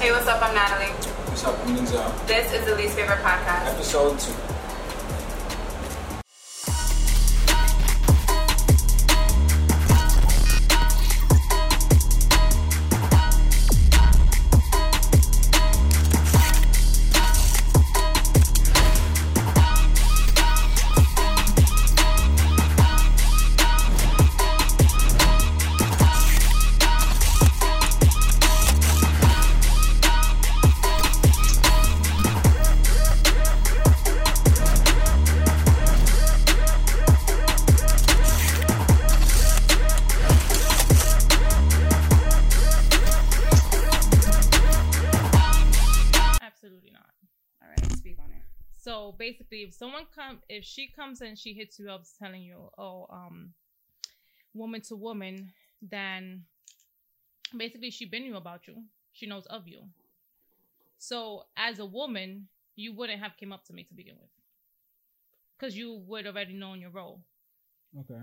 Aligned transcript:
Hey, 0.00 0.12
what's 0.12 0.26
up? 0.28 0.42
I'm 0.42 0.54
Natalie. 0.54 0.86
What's 1.28 1.44
up? 1.44 1.58
I'm 1.66 1.76
This 2.26 2.54
is 2.54 2.64
the 2.64 2.74
Least 2.74 2.94
Favored 2.94 3.18
Podcast. 3.18 3.66
Episode 3.74 4.18
2. 4.18 4.59
So 48.80 49.14
basically, 49.18 49.64
if 49.64 49.74
someone 49.74 50.06
come, 50.14 50.40
if 50.48 50.64
she 50.64 50.88
comes 50.88 51.20
and 51.20 51.38
she 51.38 51.52
hits 51.52 51.78
you 51.78 51.90
up 51.90 52.04
telling 52.18 52.42
you, 52.42 52.70
"Oh, 52.78 53.06
um, 53.10 53.52
woman 54.54 54.80
to 54.82 54.96
woman," 54.96 55.52
then 55.82 56.46
basically 57.54 57.90
she 57.90 58.06
been 58.06 58.24
you 58.24 58.36
about 58.36 58.66
you. 58.66 58.84
She 59.12 59.26
knows 59.26 59.44
of 59.46 59.68
you. 59.68 59.82
So 60.96 61.46
as 61.56 61.78
a 61.78 61.84
woman, 61.84 62.48
you 62.74 62.94
wouldn't 62.94 63.20
have 63.20 63.36
came 63.36 63.52
up 63.52 63.64
to 63.66 63.74
me 63.74 63.84
to 63.84 63.94
begin 63.94 64.16
with, 64.18 64.30
because 65.58 65.76
you 65.76 66.02
would 66.06 66.26
already 66.26 66.54
known 66.54 66.80
your 66.80 66.90
role. 66.90 67.20
Okay. 67.98 68.22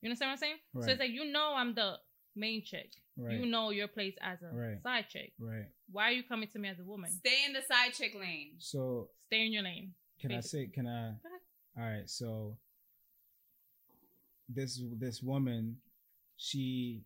You 0.00 0.06
understand 0.08 0.28
what 0.28 0.32
I'm 0.34 0.38
saying? 0.38 0.56
Right. 0.72 0.84
So 0.84 0.90
it's 0.92 1.00
like 1.00 1.10
you 1.10 1.24
know 1.24 1.54
I'm 1.56 1.74
the 1.74 1.98
main 2.38 2.62
chick. 2.64 2.90
Right. 3.16 3.38
You 3.40 3.46
know 3.46 3.70
your 3.70 3.88
place 3.88 4.14
as 4.22 4.38
a 4.42 4.54
Right. 4.54 4.82
side 4.82 5.06
chick. 5.10 5.32
Right. 5.38 5.66
Why 5.90 6.04
are 6.08 6.12
you 6.12 6.22
coming 6.22 6.48
to 6.48 6.58
me 6.58 6.68
as 6.68 6.78
a 6.78 6.84
woman? 6.84 7.10
Stay 7.10 7.44
in 7.46 7.52
the 7.52 7.62
side 7.62 7.92
chick 7.92 8.14
lane. 8.14 8.52
So 8.58 9.10
Stay 9.26 9.44
in 9.46 9.52
your 9.52 9.62
lane. 9.64 9.94
can 10.20 10.32
I 10.32 10.40
say? 10.40 10.66
Can 10.68 10.86
I? 10.86 11.08
All 11.80 11.84
right. 11.84 12.08
So 12.08 12.56
this 14.48 14.80
this 14.98 15.22
woman, 15.22 15.76
she, 16.36 17.02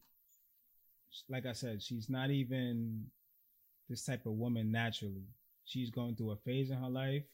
like 1.29 1.47
I 1.47 1.53
said, 1.53 1.83
she's 1.83 2.09
not 2.09 2.31
even 2.31 3.07
this 3.89 4.05
type 4.05 4.27
of 4.27 4.33
woman 4.33 4.71
naturally. 4.71 5.27
She's 5.65 5.91
going 5.91 6.17
through 6.17 6.33
a 6.33 6.37
phase 6.37 6.71
in 6.71 6.77
her 6.79 6.89
life, 6.89 7.25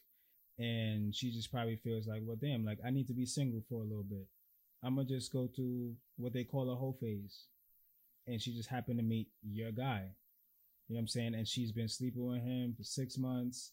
and 0.58 1.14
she 1.14 1.30
just 1.30 1.50
probably 1.50 1.76
feels 1.76 2.06
like, 2.06 2.22
well, 2.24 2.36
damn, 2.40 2.64
like 2.64 2.78
I 2.84 2.90
need 2.90 3.06
to 3.08 3.12
be 3.14 3.26
single 3.26 3.62
for 3.68 3.82
a 3.82 3.86
little 3.86 4.04
bit. 4.04 4.26
I'm 4.82 4.94
gonna 4.96 5.08
just 5.08 5.32
go 5.32 5.48
through 5.48 5.94
what 6.16 6.32
they 6.32 6.44
call 6.44 6.70
a 6.70 6.76
whole 6.76 6.96
phase, 7.00 7.44
and 8.28 8.40
she 8.40 8.54
just 8.54 8.68
happened 8.68 8.98
to 8.98 9.04
meet 9.04 9.28
your 9.42 9.72
guy. 9.72 10.02
You 10.88 10.94
know 10.94 10.98
what 10.98 11.00
I'm 11.00 11.08
saying? 11.08 11.34
And 11.34 11.46
she's 11.46 11.72
been 11.72 11.88
sleeping 11.88 12.26
with 12.26 12.42
him 12.42 12.74
for 12.76 12.84
six 12.84 13.18
months. 13.18 13.72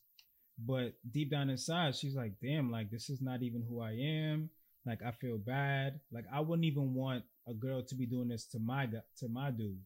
But 0.58 0.94
deep 1.12 1.32
down 1.32 1.50
inside, 1.50 1.96
she's 1.96 2.16
like, 2.16 2.34
damn, 2.42 2.72
like 2.72 2.90
this 2.90 3.10
is 3.10 3.22
not 3.22 3.42
even 3.44 3.64
who 3.68 3.82
I 3.82 3.92
am. 3.92 4.50
Like 4.86 5.00
I 5.06 5.12
feel 5.12 5.38
bad. 5.38 6.00
Like 6.12 6.26
I 6.34 6.40
wouldn't 6.40 6.66
even 6.66 6.94
want 6.94 7.24
a 7.48 7.54
girl 7.54 7.84
to 7.84 7.96
be 7.96 8.06
doing 8.06 8.30
this 8.30 8.46
to 8.48 8.60
my 8.60 8.88
to 9.20 9.28
my 9.28 9.52
dude. 9.52 9.78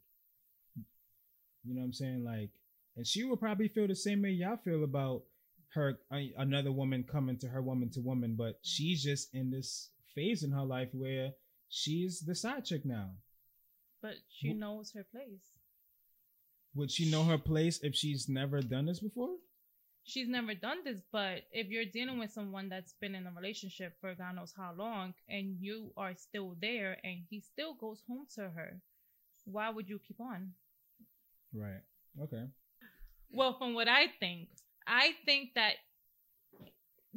You 1.66 1.76
know 1.76 1.82
what 1.82 1.86
I'm 1.86 1.94
saying? 1.94 2.24
Like, 2.24 2.52
and 2.96 3.06
she 3.06 3.24
would 3.24 3.40
probably 3.40 3.68
feel 3.68 3.88
the 3.88 3.96
same 3.96 4.22
way 4.22 4.30
y'all 4.30 4.58
feel 4.58 4.84
about 4.84 5.24
her 5.74 6.00
uh, 6.12 6.18
another 6.38 6.72
woman 6.72 7.04
coming 7.04 7.38
to 7.38 7.48
her 7.48 7.62
woman 7.62 7.90
to 7.92 8.02
woman, 8.02 8.36
but 8.38 8.60
she's 8.62 9.04
just 9.04 9.34
in 9.34 9.52
this 9.52 9.90
phase 10.16 10.44
in 10.44 10.52
her 10.52 10.64
life 10.64 10.90
where 10.94 11.32
she's 11.70 12.22
the 12.22 12.36
side 12.36 12.66
chick 12.66 12.86
now. 12.86 13.12
But 14.02 14.16
she 14.30 14.54
Wh- 14.54 14.58
knows 14.58 14.92
her 14.94 15.04
place. 15.04 15.44
Would 16.76 16.92
she 16.92 17.10
know 17.10 17.24
her 17.26 17.38
place 17.38 17.80
if 17.84 17.96
she's 17.96 18.30
never 18.30 18.62
done 18.62 18.86
this 18.86 19.00
before? 19.00 19.36
she's 20.10 20.28
never 20.28 20.54
done 20.56 20.80
this, 20.84 21.02
but 21.12 21.42
if 21.52 21.68
you're 21.68 21.86
dealing 21.86 22.18
with 22.20 22.32
someone 22.32 22.68
that's 22.70 22.94
been 23.00 23.16
in 23.16 23.28
a 23.28 23.32
relationship 23.32 23.94
for 24.02 24.16
God 24.16 24.36
knows 24.36 24.54
how 24.58 24.74
long 24.78 25.14
and 25.30 25.56
you 25.60 25.92
are 25.98 26.16
still 26.16 26.56
there 26.62 26.98
and 27.04 27.22
he 27.30 27.42
still 27.42 27.76
goes 27.76 28.02
home 28.08 28.26
to 28.36 28.50
her, 28.50 28.82
why 29.46 29.70
would 29.70 29.88
you 29.88 30.00
keep 30.00 30.20
on? 30.20 30.54
Right. 31.54 31.82
Okay. 32.22 32.46
Well, 33.32 33.56
from 33.58 33.74
what 33.76 33.88
I 33.88 34.08
think, 34.20 34.50
I 34.88 35.12
think 35.26 35.52
that 35.56 35.74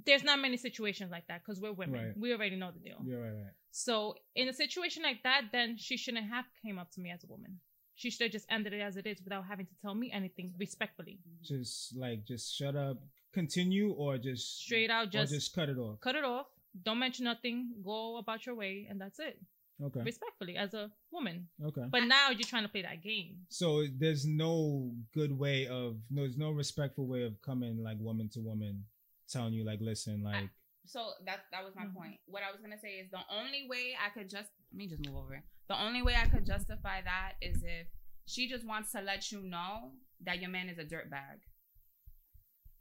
there's 0.07 0.25
not 0.25 0.39
many 0.41 0.57
situations 0.57 1.11
like 1.11 1.27
that 1.29 1.43
because 1.45 1.61
we're 1.61 1.73
women. 1.73 2.05
Right. 2.07 2.19
We 2.19 2.33
already 2.33 2.57
know 2.57 2.71
the 2.71 2.81
deal. 2.81 2.99
Yeah, 3.05 3.17
right, 3.17 3.33
right. 3.33 3.53
So 3.71 4.15
in 4.35 4.49
a 4.49 4.53
situation 4.53 5.03
like 5.03 5.23
that, 5.25 5.43
then 5.53 5.77
she 5.79 5.97
shouldn't 5.97 6.29
have 6.29 6.45
came 6.63 6.79
up 6.79 6.91
to 6.93 7.01
me 7.01 7.11
as 7.11 7.25
a 7.25 7.27
woman. 7.27 7.59
She 7.95 8.11
should 8.11 8.23
have 8.23 8.33
just 8.33 8.47
ended 8.51 8.73
it 8.73 8.81
as 8.81 8.97
it 8.97 9.07
is 9.07 9.21
without 9.23 9.45
having 9.45 9.67
to 9.67 9.73
tell 9.81 9.95
me 9.95 10.11
anything 10.13 10.53
respectfully. 10.59 11.21
Just 11.43 11.97
like 11.97 12.25
just 12.27 12.55
shut 12.55 12.75
up, 12.75 12.99
continue, 13.33 13.93
or 13.93 14.19
just 14.19 14.61
Straight 14.61 14.91
out, 14.91 15.09
or 15.09 15.11
just, 15.11 15.33
just 15.33 15.55
cut 15.55 15.69
it 15.69 15.79
off. 15.79 16.01
cut 16.01 16.15
it 16.15 16.25
off. 16.25 16.47
Don't 16.85 16.99
mention 16.99 17.25
nothing. 17.25 17.73
Go 17.85 18.17
about 18.17 18.47
your 18.47 18.55
way, 18.55 18.87
and 18.89 19.01
that's 19.01 19.19
it. 19.19 19.39
Okay. 19.83 20.01
Respectfully, 20.01 20.57
as 20.57 20.75
a 20.75 20.91
woman. 21.11 21.49
Okay. 21.63 21.83
But 21.91 22.05
now 22.05 22.31
you're 22.31 22.47
trying 22.47 22.63
to 22.63 22.69
play 22.69 22.83
that 22.83 23.03
game. 23.03 23.37
So 23.49 23.85
there's 23.99 24.27
no 24.27 24.93
good 25.15 25.37
way 25.37 25.67
of 25.67 25.97
no, 26.11 26.23
there's 26.23 26.39
no 26.39 26.51
respectful 26.51 27.07
way 27.07 27.25
of 27.25 27.41
coming 27.43 27.83
like 27.83 27.97
woman 28.01 28.29
to 28.35 28.41
woman, 28.41 28.85
telling 29.33 29.55
you 29.55 29.65
like, 29.65 29.81
listen, 29.81 30.23
like 30.23 30.51
So 30.85 31.13
that 31.27 31.45
that 31.53 31.65
was 31.65 31.75
my 31.77 31.87
Mhm. 31.87 31.95
point. 31.95 32.21
What 32.27 32.43
I 32.43 32.51
was 32.51 32.61
gonna 32.61 32.79
say 32.79 32.99
is 32.99 33.09
the 33.11 33.25
only 33.29 33.69
way 33.69 33.95
I 33.97 34.11
could 34.11 34.29
just 34.29 34.51
let 34.73 34.77
me 34.77 34.89
just 34.89 35.05
move 35.07 35.17
over. 35.17 35.43
The 35.69 35.81
only 35.81 36.03
way 36.03 36.17
I 36.17 36.29
could 36.29 36.45
justify 36.45 37.01
that 37.03 37.37
is 37.41 37.63
if 37.63 37.87
she 38.27 38.49
just 38.49 38.65
wants 38.67 38.91
to 38.93 39.01
let 39.01 39.31
you 39.31 39.43
know 39.43 39.97
that 40.21 40.41
your 40.41 40.51
man 40.51 40.69
is 40.69 40.79
a 40.79 40.85
dirtbag. 40.85 41.41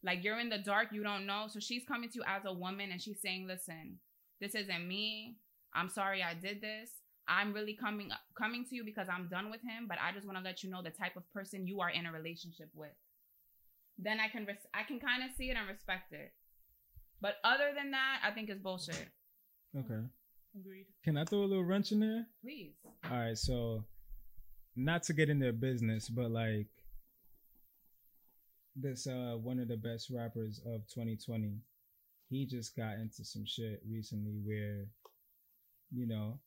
Like 0.04 0.24
you're 0.24 0.40
in 0.40 0.50
the 0.50 0.58
dark, 0.58 0.92
you 0.92 1.04
don't 1.04 1.28
know. 1.28 1.48
So 1.48 1.60
she's 1.60 1.86
coming 1.86 2.10
to 2.10 2.16
you 2.16 2.24
as 2.26 2.44
a 2.46 2.54
woman 2.54 2.92
and 2.92 3.00
she's 3.02 3.22
saying, 3.22 3.46
"Listen, 3.46 4.00
this 4.40 4.56
isn't 4.56 4.88
me. 4.88 5.38
I'm 5.74 5.90
sorry 5.90 6.24
I 6.24 6.34
did 6.34 6.60
this. 6.60 6.90
I'm 7.28 7.54
really 7.54 7.76
coming 7.76 8.12
coming 8.36 8.66
to 8.66 8.76
you 8.76 8.84
because 8.84 9.08
I'm 9.10 9.28
done 9.30 9.52
with 9.52 9.62
him, 9.62 9.88
but 9.88 10.00
I 10.02 10.12
just 10.12 10.26
want 10.26 10.38
to 10.40 10.44
let 10.44 10.64
you 10.64 10.72
know 10.72 10.82
the 10.82 10.90
type 10.90 11.16
of 11.18 11.32
person 11.32 11.68
you 11.68 11.82
are 11.82 11.92
in 11.92 12.08
a 12.08 12.12
relationship 12.12 12.70
with." 12.74 12.98
Then 14.00 14.20
I 14.20 14.28
can 14.28 14.46
res- 14.46 14.66
I 14.74 14.84
can 14.84 15.00
kind 15.00 15.24
of 15.24 15.32
see 15.36 15.52
it 15.52 15.56
and 15.56 15.68
respect 15.68 16.12
it. 16.14 16.34
But 17.22 17.36
other 17.44 17.72
than 17.76 17.92
that, 17.92 18.20
I 18.26 18.32
think 18.32 18.50
it's 18.50 18.60
bullshit. 18.62 19.08
okay. 19.78 20.02
Agreed. 20.60 20.88
Can 21.04 21.18
I 21.18 21.24
throw 21.24 21.40
a 21.40 21.46
little 21.46 21.64
wrench 21.64 21.92
in 21.92 22.00
there? 22.02 22.26
Please. 22.44 22.74
All 23.10 23.18
right, 23.18 23.38
so 23.38 23.86
not 24.76 25.04
to 25.04 25.14
get 25.14 25.30
in 25.30 25.40
their 25.40 25.54
business, 25.54 26.10
but 26.10 26.30
like 26.32 26.68
this 28.76 29.06
uh 29.06 29.36
one 29.42 29.60
of 29.60 29.68
the 29.68 29.78
best 29.78 30.10
rappers 30.10 30.60
of 30.66 30.88
2020, 30.94 31.58
he 32.30 32.46
just 32.46 32.76
got 32.76 32.96
into 32.96 33.24
some 33.24 33.46
shit 33.46 33.82
recently 33.90 34.40
where 34.44 34.88
you 35.92 36.08
know 36.08 36.40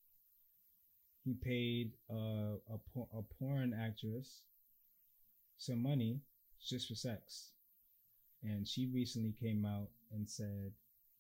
he 1.24 1.34
paid 1.34 1.92
uh, 2.10 2.56
a 2.68 2.78
por- 2.92 3.08
a 3.16 3.22
porn 3.38 3.72
actress 3.78 4.42
some 5.56 5.82
money 5.82 6.20
just 6.66 6.88
for 6.88 6.94
sex. 6.94 7.52
And 8.42 8.68
she 8.68 8.86
recently 8.92 9.32
came 9.40 9.64
out 9.64 9.88
and 10.14 10.28
said 10.28 10.72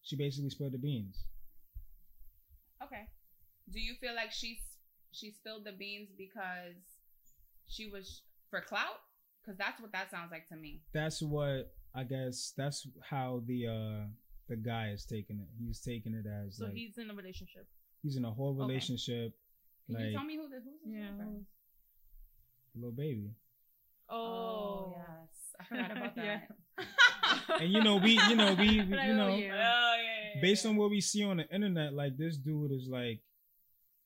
she 0.02 0.16
basically 0.16 0.50
spilled 0.50 0.72
the 0.72 0.78
beans. 0.78 1.24
Okay. 2.82 3.08
Do 3.72 3.80
you 3.80 3.94
feel 4.00 4.14
like 4.14 4.32
she's 4.32 4.58
she 5.12 5.30
spilled 5.30 5.64
the 5.64 5.72
beans 5.72 6.10
because 6.16 6.76
she 7.68 7.86
was 7.90 8.22
for 8.50 8.60
clout? 8.60 9.00
Because 9.42 9.58
that's 9.58 9.80
what 9.80 9.92
that 9.92 10.10
sounds 10.10 10.30
like 10.30 10.48
to 10.48 10.56
me. 10.56 10.82
that's 10.92 11.20
what 11.22 11.72
I 11.94 12.04
guess 12.04 12.52
that's 12.56 12.86
how 13.08 13.42
the 13.46 13.66
uh 13.66 14.06
the 14.48 14.56
guy 14.56 14.90
is 14.90 15.04
taking 15.06 15.38
it. 15.38 15.48
He's 15.58 15.80
taking 15.80 16.14
it 16.14 16.26
as 16.26 16.56
So 16.58 16.64
like 16.66 16.74
he's 16.74 16.98
in 16.98 17.10
a 17.10 17.14
relationship. 17.14 17.66
he's 18.02 18.16
in 18.16 18.24
a 18.24 18.30
whole 18.30 18.52
Okay. 18.54 18.66
relationship, 18.66 19.32
Can 19.86 19.94
like 19.96 20.06
you 20.06 20.12
tell 20.12 20.24
me 20.24 20.36
who 20.36 20.48
the 20.48 20.56
who's 20.56 20.80
this 20.84 20.92
Yeah. 20.92 21.24
Lil 22.76 22.90
Baby. 22.92 23.30
Oh, 24.10 24.92
yes, 24.96 25.54
I 25.58 25.64
forgot 25.64 25.90
about 25.92 26.16
Yeah. 26.16 26.40
That. 27.48 27.60
And 27.60 27.72
you 27.72 27.82
know 27.82 27.96
we 27.96 28.10
you 28.28 28.36
know 28.36 28.54
we, 28.58 28.82
we 28.82 28.98
you 28.98 29.14
know 29.14 29.30
Oh 29.34 29.38
yeah. 29.38 30.40
based 30.40 30.66
on 30.66 30.76
what 30.76 30.90
we 30.90 31.00
see 31.00 31.24
on 31.24 31.36
the 31.38 31.48
internet, 31.50 31.94
like 31.94 32.16
this 32.16 32.36
dude 32.36 32.72
is 32.72 32.88
like 32.88 33.20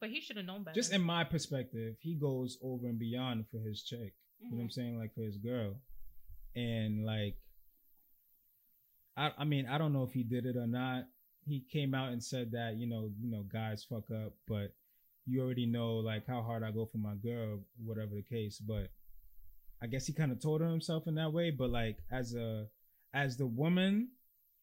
But 0.00 0.11
he 0.11 0.20
should 0.20 0.37
have 0.37 0.47
known 0.47 0.62
better. 0.62 0.75
just 0.75 0.93
in 0.93 1.03
my 1.03 1.25
perspective, 1.25 1.97
he 2.00 2.15
goes 2.15 2.59
over 2.62 2.87
and 2.88 2.99
beyond 2.99 3.47
for 3.50 3.59
his 3.61 3.82
chick. 3.82 4.15
You 4.41 4.50
know 4.50 4.56
what 4.59 4.62
I'm 4.62 4.69
Mhm. 4.69 4.73
saying? 4.73 4.99
Like 4.99 5.15
for 5.15 5.23
his 5.23 5.37
girl. 5.38 5.81
And 6.55 7.05
like 7.05 7.37
I 9.17 9.32
I 9.38 9.44
mean, 9.44 9.67
I 9.67 9.79
don't 9.79 9.93
know 9.93 10.05
if 10.05 10.12
he 10.12 10.23
did 10.23 10.47
it 10.47 10.56
or 10.56 10.67
not. 10.67 11.05
He 11.47 11.64
came 11.73 11.94
out 11.94 12.12
and 12.12 12.23
said 12.23 12.53
that, 12.53 12.76
you 12.76 12.87
know, 12.87 13.11
you 13.21 13.31
know, 13.31 13.43
guys 13.43 13.85
fuck 13.85 14.11
up, 14.11 14.35
but 14.47 14.75
you 15.26 15.43
already 15.43 15.67
know 15.67 15.97
like 15.97 16.26
how 16.26 16.43
hard 16.43 16.62
I 16.62 16.71
go 16.71 16.87
for 16.87 16.99
my 16.99 17.14
girl, 17.14 17.61
whatever 17.85 18.14
the 18.14 18.23
case. 18.23 18.59
But 18.59 18.88
I 19.82 19.87
guess 19.87 20.06
he 20.06 20.12
kind 20.12 20.32
of 20.32 20.41
told 20.41 20.61
her 20.61 20.69
himself 20.69 21.06
in 21.06 21.14
that 21.17 21.32
way, 21.32 21.50
but 21.50 21.71
like 21.71 21.99
as 22.11 22.35
a 22.35 22.67
as 23.15 23.37
the 23.37 23.47
woman 23.47 24.09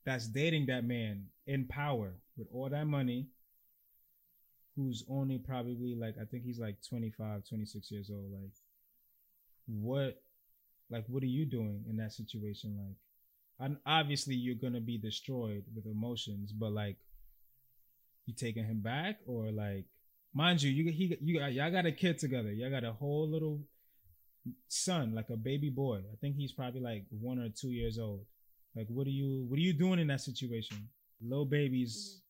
that's 0.05 0.27
dating 0.27 0.67
that 0.67 0.85
man 0.85 1.25
in 1.47 1.65
power 1.65 2.13
with 2.37 2.47
all 2.53 2.69
that 2.69 2.85
money, 2.85 3.27
who's 4.75 5.03
only 5.09 5.37
probably 5.37 5.95
like 5.95 6.15
I 6.21 6.25
think 6.25 6.43
he's 6.43 6.59
like 6.59 6.77
25, 6.87 7.43
26 7.47 7.91
years 7.91 8.09
old, 8.11 8.31
like 8.31 8.51
what 9.67 10.21
like 10.89 11.05
what 11.07 11.23
are 11.23 11.27
you 11.27 11.45
doing 11.45 11.83
in 11.89 11.97
that 11.97 12.13
situation? 12.13 12.77
Like 12.77 12.95
and 13.59 13.77
obviously 13.85 14.35
you're 14.35 14.55
gonna 14.55 14.81
be 14.81 14.97
destroyed 14.97 15.63
with 15.73 15.85
emotions 15.85 16.51
but 16.51 16.71
like 16.71 16.97
you 18.25 18.33
taking 18.33 18.65
him 18.65 18.81
back 18.81 19.17
or 19.25 19.51
like 19.51 19.85
mind 20.33 20.61
you 20.61 20.69
you 20.71 20.91
he 20.91 21.17
you 21.21 21.39
y'all 21.39 21.71
got 21.71 21.85
a 21.85 21.91
kid 21.91 22.19
together. 22.19 22.51
Y'all 22.51 22.69
got 22.69 22.83
a 22.83 22.91
whole 22.91 23.29
little 23.29 23.61
son 24.67 25.15
like 25.15 25.29
a 25.29 25.37
baby 25.37 25.69
boy. 25.69 25.99
I 26.11 26.15
think 26.19 26.35
he's 26.35 26.51
probably 26.51 26.81
like 26.81 27.05
one 27.09 27.39
or 27.39 27.49
two 27.49 27.69
years 27.69 27.97
old 27.97 28.25
like 28.75 28.87
what 28.89 29.07
are 29.07 29.11
you 29.21 29.45
what 29.49 29.57
are 29.57 29.61
you 29.61 29.73
doing 29.73 29.99
in 29.99 30.07
that 30.07 30.21
situation 30.21 30.77
Lil 31.21 31.45
Baby's 31.45 32.21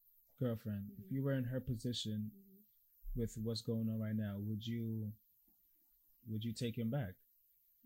Mm-hmm. 0.41 0.45
girlfriend 0.47 0.83
if 0.99 1.11
you 1.11 1.23
were 1.23 1.31
in 1.33 1.43
her 1.45 1.59
position 1.61 2.29
with 3.15 3.33
what's 3.41 3.61
going 3.61 3.87
on 3.89 3.99
right 4.01 4.15
now 4.15 4.35
would 4.39 4.65
you 4.65 5.07
would 6.29 6.43
you 6.43 6.51
take 6.53 6.77
him 6.77 6.89
back 6.89 7.13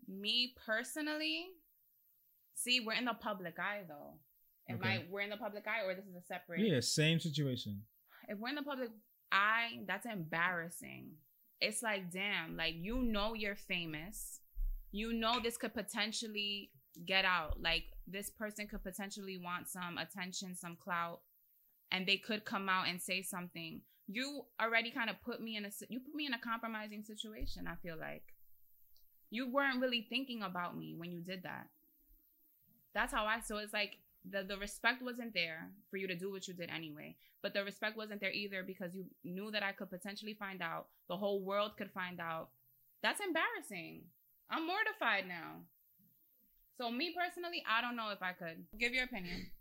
Me 0.08 0.54
personally, 0.66 1.46
see, 2.54 2.80
we're 2.80 2.94
in 2.94 3.04
the 3.04 3.14
public 3.14 3.56
eye 3.58 3.82
though. 3.86 4.14
Am 4.68 4.76
Okay. 4.76 4.88
I 4.88 5.04
we're 5.10 5.20
in 5.20 5.30
the 5.30 5.36
public 5.36 5.64
eye 5.68 5.84
or 5.86 5.94
this 5.94 6.04
is 6.06 6.16
a 6.16 6.22
separate 6.22 6.60
yeah 6.60 6.80
same 6.80 7.18
situation 7.20 7.82
if 8.28 8.38
we're 8.38 8.48
in 8.48 8.54
the 8.56 8.62
public 8.62 8.90
eye, 9.32 9.80
that's 9.86 10.06
embarrassing. 10.06 11.12
It's 11.60 11.82
like, 11.82 12.10
damn, 12.12 12.56
like 12.56 12.74
you 12.76 13.02
know 13.02 13.34
you're 13.34 13.56
famous. 13.56 14.40
You 14.92 15.12
know 15.12 15.38
this 15.42 15.56
could 15.56 15.74
potentially 15.74 16.70
get 17.06 17.24
out. 17.24 17.60
Like 17.60 17.84
this 18.10 18.30
person 18.30 18.66
could 18.66 18.82
potentially 18.82 19.36
want 19.36 19.68
some 19.68 19.98
attention, 19.98 20.56
some 20.56 20.76
clout, 20.76 21.20
and 21.90 22.06
they 22.06 22.16
could 22.16 22.44
come 22.44 22.68
out 22.68 22.88
and 22.88 23.00
say 23.00 23.22
something. 23.22 23.82
You 24.06 24.42
already 24.60 24.90
kind 24.90 25.10
of 25.10 25.16
put 25.22 25.40
me 25.40 25.56
in 25.56 25.64
a 25.64 25.70
you 25.88 26.00
put 26.00 26.14
me 26.14 26.26
in 26.26 26.34
a 26.34 26.38
compromising 26.38 27.02
situation, 27.04 27.66
I 27.66 27.76
feel 27.76 27.96
like. 27.98 28.24
You 29.30 29.48
weren't 29.48 29.80
really 29.80 30.06
thinking 30.08 30.42
about 30.42 30.76
me 30.76 30.94
when 30.96 31.12
you 31.12 31.20
did 31.20 31.44
that. 31.44 31.68
That's 32.94 33.12
how 33.12 33.26
I 33.26 33.40
so 33.40 33.58
it's 33.58 33.72
like 33.72 33.98
the 34.28 34.42
the 34.42 34.56
respect 34.56 35.02
wasn't 35.02 35.34
there 35.34 35.70
for 35.90 35.96
you 35.96 36.06
to 36.08 36.16
do 36.16 36.30
what 36.30 36.48
you 36.48 36.54
did 36.54 36.70
anyway 36.70 37.16
but 37.42 37.54
the 37.54 37.64
respect 37.64 37.96
wasn't 37.96 38.20
there 38.20 38.32
either 38.32 38.62
because 38.62 38.94
you 38.94 39.06
knew 39.24 39.50
that 39.50 39.62
I 39.62 39.72
could 39.72 39.90
potentially 39.90 40.34
find 40.34 40.60
out. 40.60 40.86
The 41.08 41.16
whole 41.16 41.40
world 41.42 41.72
could 41.78 41.90
find 41.90 42.20
out. 42.20 42.50
That's 43.02 43.20
embarrassing. 43.20 44.02
I'm 44.50 44.66
mortified 44.66 45.26
now. 45.26 45.62
So 46.80 46.90
me 46.90 47.14
personally, 47.14 47.62
I 47.68 47.82
don't 47.82 47.94
know 47.94 48.08
if 48.08 48.22
I 48.22 48.32
could. 48.32 48.64
Give 48.78 48.94
your 48.94 49.04
opinion. 49.04 49.46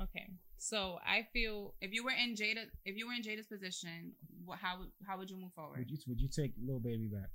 Okay. 0.00 0.30
So 0.58 1.00
I 1.04 1.26
feel 1.32 1.74
If 1.80 1.92
you 1.92 2.04
were 2.04 2.12
in 2.12 2.36
Jayda, 2.36 2.66
if 2.84 2.96
you 2.96 3.08
were 3.08 3.14
in 3.14 3.22
Jayda's 3.22 3.48
position, 3.48 4.12
what, 4.44 4.60
how 4.62 4.78
would 4.78 4.90
how 5.04 5.18
would 5.18 5.28
you 5.28 5.36
move 5.36 5.50
forward? 5.56 5.80
Would 5.80 5.90
you 5.90 5.98
would 6.06 6.20
you 6.20 6.28
take 6.28 6.52
Lil 6.64 6.78
Baby 6.78 7.08
back? 7.10 7.30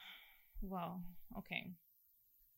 well, 0.62 1.02
okay. 1.36 1.72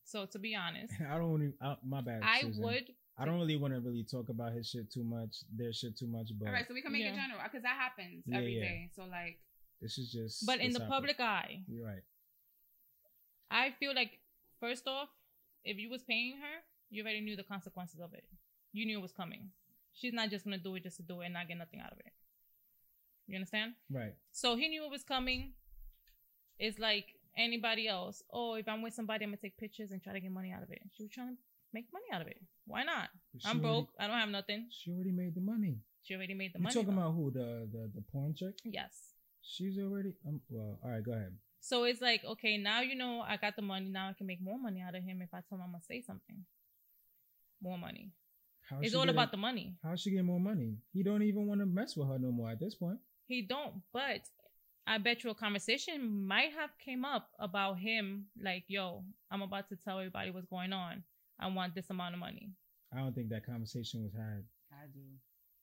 So 0.05 0.25
to 0.25 0.39
be 0.39 0.55
honest, 0.55 0.93
I 1.11 1.17
don't 1.17 1.31
want 1.31 1.43
to. 1.43 1.77
My 1.85 1.99
bad. 1.99 2.21
I 2.23 2.43
Susan. 2.43 2.63
would 2.63 2.87
I 3.19 3.25
don't 3.25 3.39
really 3.41 3.57
want 3.57 3.73
to 3.73 3.81
really 3.81 4.05
talk 4.09 4.29
about 4.29 4.53
his 4.53 4.69
shit 4.69 4.89
too 4.89 5.03
much, 5.03 5.43
their 5.53 5.73
shit 5.73 5.97
too 5.99 6.07
much, 6.07 6.31
but 6.39 6.47
All 6.47 6.53
right, 6.53 6.65
so 6.65 6.73
we 6.73 6.81
can 6.81 6.93
make 6.93 7.03
it 7.03 7.11
general 7.13 7.43
because 7.43 7.63
that 7.63 7.75
happens 7.75 8.23
Yeah, 8.25 8.37
every 8.37 8.55
day. 8.55 8.87
yeah. 8.87 8.95
So 8.95 9.03
like, 9.11 9.35
this 9.81 9.97
is 9.97 10.13
just. 10.13 10.45
but 10.45 10.61
in 10.61 10.71
the 10.71 10.79
happened. 10.79 10.95
public 10.95 11.19
eye, 11.19 11.59
You're 11.67 11.85
right. 11.85 12.05
I 13.51 13.75
feel 13.81 13.93
like 13.93 14.20
first 14.61 14.87
off, 14.87 15.09
if 15.65 15.77
you 15.77 15.89
was 15.89 16.03
paying 16.03 16.37
her, 16.37 16.55
you 16.89 17.03
already 17.03 17.19
knew 17.19 17.35
the 17.35 17.43
consequences 17.43 17.99
of 17.99 18.13
it. 18.13 18.23
You 18.71 18.85
knew 18.85 18.99
it 18.99 19.01
was 19.01 19.11
coming. 19.11 19.49
She's 19.93 20.13
not 20.13 20.29
just 20.29 20.45
gonna 20.45 20.57
do 20.57 20.75
it 20.75 20.83
just 20.83 20.97
to 20.97 21.03
do 21.03 21.19
it 21.19 21.25
and 21.25 21.33
not 21.33 21.49
get 21.49 21.57
nothing 21.57 21.81
out 21.81 21.91
of 21.91 21.99
it. 21.99 22.13
You 23.27 23.35
understand? 23.35 23.73
Right. 23.89 24.13
So 24.31 24.55
he 24.55 24.69
knew 24.69 24.85
it 24.85 24.91
was 24.91 25.03
coming. 25.03 25.53
It's 26.57 26.79
like 26.79 27.07
anybody 27.37 27.87
else. 27.87 28.23
Oh, 28.31 28.55
if 28.55 28.67
I'm 28.67 28.81
with 28.81 28.93
somebody, 28.93 29.25
I'm 29.25 29.31
gonna 29.31 29.37
take 29.41 29.57
pictures 29.57 29.91
and 29.91 30.01
try 30.01 30.13
to 30.13 30.19
get 30.19 30.31
money 30.31 30.51
out 30.51 30.63
of 30.63 30.71
it. 30.71 30.81
She 30.95 31.03
was 31.03 31.11
trying 31.11 31.35
to 31.35 31.37
make 31.73 31.85
money 31.91 32.05
out 32.13 32.21
of 32.21 32.27
it. 32.27 32.41
Why 32.65 32.83
not? 32.83 33.09
I'm 33.45 33.57
already- 33.57 33.61
broke. 33.61 33.89
I 33.99 34.07
don't 34.07 34.17
have 34.17 34.29
nothing. 34.29 34.67
She 34.69 34.91
already 34.91 35.11
made 35.11 35.35
the 35.35 35.41
money. 35.41 35.79
She 36.03 36.15
already 36.15 36.33
made 36.33 36.53
the 36.53 36.59
money. 36.59 36.73
You 36.73 36.81
money. 36.81 36.85
talking 36.85 36.95
though. 36.95 37.07
about 37.07 37.15
who? 37.15 37.31
The 37.31 37.69
the 37.71 37.91
the 37.95 38.01
porn 38.11 38.33
chick? 38.35 38.55
Yes. 38.63 39.15
She's 39.41 39.77
already. 39.77 40.13
Um. 40.27 40.41
Well, 40.49 40.79
all 40.83 40.89
right. 40.91 41.03
Go 41.03 41.13
ahead. 41.13 41.37
So 41.63 41.83
it's 41.83 42.01
like, 42.01 42.23
okay, 42.25 42.57
now 42.57 42.81
you 42.81 42.95
know 42.95 43.21
I 43.25 43.37
got 43.37 43.55
the 43.55 43.61
money. 43.61 43.87
Now 43.89 44.09
I 44.09 44.13
can 44.13 44.25
make 44.25 44.41
more 44.41 44.57
money 44.59 44.81
out 44.81 44.95
of 44.95 45.03
him 45.03 45.21
if 45.21 45.29
I 45.33 45.41
tell 45.47 45.57
him 45.59 45.63
I'm 45.65 45.71
gonna 45.71 45.83
say 45.83 46.01
something. 46.01 46.43
More 47.61 47.77
money. 47.77 48.11
How 48.67 48.79
It's 48.79 48.89
she 48.91 48.95
all 48.95 49.03
getting- 49.03 49.15
about 49.15 49.31
the 49.31 49.37
money. 49.37 49.77
How 49.83 49.95
she 49.95 50.11
get 50.11 50.25
more 50.25 50.39
money? 50.39 50.77
He 50.91 51.03
don't 51.03 51.21
even 51.21 51.45
want 51.47 51.59
to 51.61 51.65
mess 51.67 51.95
with 51.95 52.07
her 52.07 52.17
no 52.17 52.31
more 52.31 52.49
at 52.49 52.59
this 52.59 52.73
point. 52.75 52.99
He 53.27 53.43
don't, 53.43 53.83
but 53.93 54.21
I 54.87 54.97
bet 54.97 55.23
you 55.23 55.29
a 55.29 55.35
conversation 55.35 56.25
might 56.25 56.51
have 56.53 56.71
came 56.83 57.05
up 57.05 57.29
about 57.39 57.77
him 57.77 58.25
like, 58.41 58.63
yo, 58.67 59.03
I'm 59.29 59.43
about 59.43 59.69
to 59.69 59.75
tell 59.75 59.99
everybody 59.99 60.31
what's 60.31 60.47
going 60.47 60.73
on. 60.73 61.03
I 61.39 61.47
want 61.47 61.75
this 61.75 61.89
amount 61.91 62.15
of 62.15 62.19
money. 62.19 62.51
I 62.91 62.97
don't 62.97 63.13
think 63.13 63.29
that 63.29 63.45
conversation 63.45 64.03
was 64.03 64.13
had. 64.13 64.43
I 64.73 64.87
do. 64.91 64.99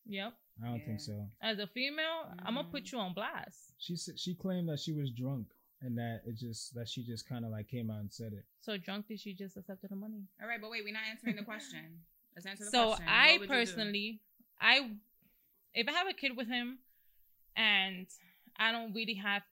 Yep. 0.07 0.33
I 0.63 0.67
don't 0.69 0.79
Yeah. 0.79 0.85
think 0.87 1.01
so. 1.01 1.29
As 1.43 1.59
a 1.59 1.67
female, 1.67 2.33
I'm 2.45 2.55
gonna 2.55 2.69
put 2.69 2.85
mm-hmm. 2.85 2.97
you 2.97 3.03
on 3.03 3.15
blast. 3.15 3.75
She 3.79 3.95
s- 3.95 4.17
she 4.17 4.35
claimed 4.35 4.69
that 4.69 4.79
she 4.79 4.93
was 4.93 5.11
drunk 5.11 5.49
and 5.83 5.97
that 5.97 6.23
it 6.27 6.37
just 6.37 6.75
that 6.75 6.89
she 6.89 7.05
just 7.05 7.29
kind 7.29 7.45
of 7.45 7.51
like 7.51 7.69
came 7.69 7.91
out 7.91 8.01
and 8.01 8.13
said 8.13 8.33
it. 8.33 8.45
So 8.61 8.77
drunk 8.77 9.09
did 9.09 9.21
she 9.21 9.35
just 9.35 9.57
accepted 9.57 9.91
the 9.91 9.97
money? 9.97 10.23
All 10.43 10.49
right, 10.49 10.61
but 10.61 10.71
wait, 10.71 10.83
we're 10.85 10.93
not 10.93 11.03
answering 11.11 11.37
the 11.37 11.43
question. 11.43 12.01
Let's 12.35 12.47
answer 12.47 12.65
the 12.65 12.71
so 12.71 12.87
question. 12.89 13.07
So 13.07 13.13
I 13.13 13.33
What 13.33 13.33
would 13.33 13.41
you 13.41 13.47
do? 13.47 13.53
personally, 13.61 14.21
I 14.61 14.91
if 15.75 15.89
I 15.89 15.93
have 15.93 16.09
a 16.09 16.13
kid 16.13 16.37
with 16.37 16.49
him, 16.49 16.79
and 17.57 18.07
I 18.57 18.73
don't 18.73 18.93
really 18.95 19.15
have 19.15 19.43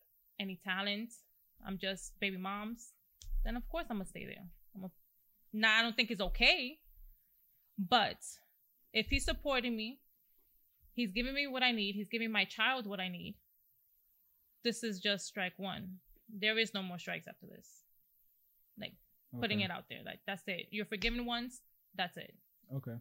any 0.41 0.59
talent, 0.65 1.13
I'm 1.67 1.79
just 1.79 2.19
baby 2.21 2.37
moms, 2.37 2.93
then 3.45 3.57
of 3.57 3.69
course 3.69 3.87
I'm 3.91 3.97
gonna 3.99 4.07
stay 4.07 4.25
there. 4.27 4.45
I'm 4.75 4.85
a, 4.85 4.91
now 5.53 5.79
I 5.79 5.83
don't 5.83 5.97
think 5.97 6.11
it's 6.11 6.21
okay, 6.21 6.79
but 7.79 8.19
if 8.93 9.07
he's 9.09 9.25
supporting 9.25 9.77
me, 9.77 10.01
he's 10.95 11.13
giving 11.13 11.35
me 11.35 11.47
what 11.47 11.63
I 11.63 11.73
need. 11.73 11.95
He's 11.95 12.09
giving 12.09 12.33
my 12.33 12.45
child 12.45 12.87
what 12.87 13.01
I 13.01 13.09
need. 13.09 13.37
This 14.65 14.83
is 14.83 14.99
just 14.99 15.27
strike 15.27 15.59
one. 15.59 15.99
There 16.29 16.59
is 16.59 16.75
no 16.75 16.83
more 16.83 16.99
strikes 16.99 17.27
after 17.29 17.47
this. 17.47 17.69
Like 18.79 18.95
putting 19.41 19.59
Okay. 19.59 19.65
it 19.67 19.71
out 19.71 19.85
there, 19.89 20.01
like 20.05 20.21
that's 20.27 20.43
it. 20.47 20.67
You're 20.71 20.87
forgiven 20.87 21.25
once. 21.27 21.61
That's 21.95 22.17
it. 22.17 22.35
Okay. 22.75 22.97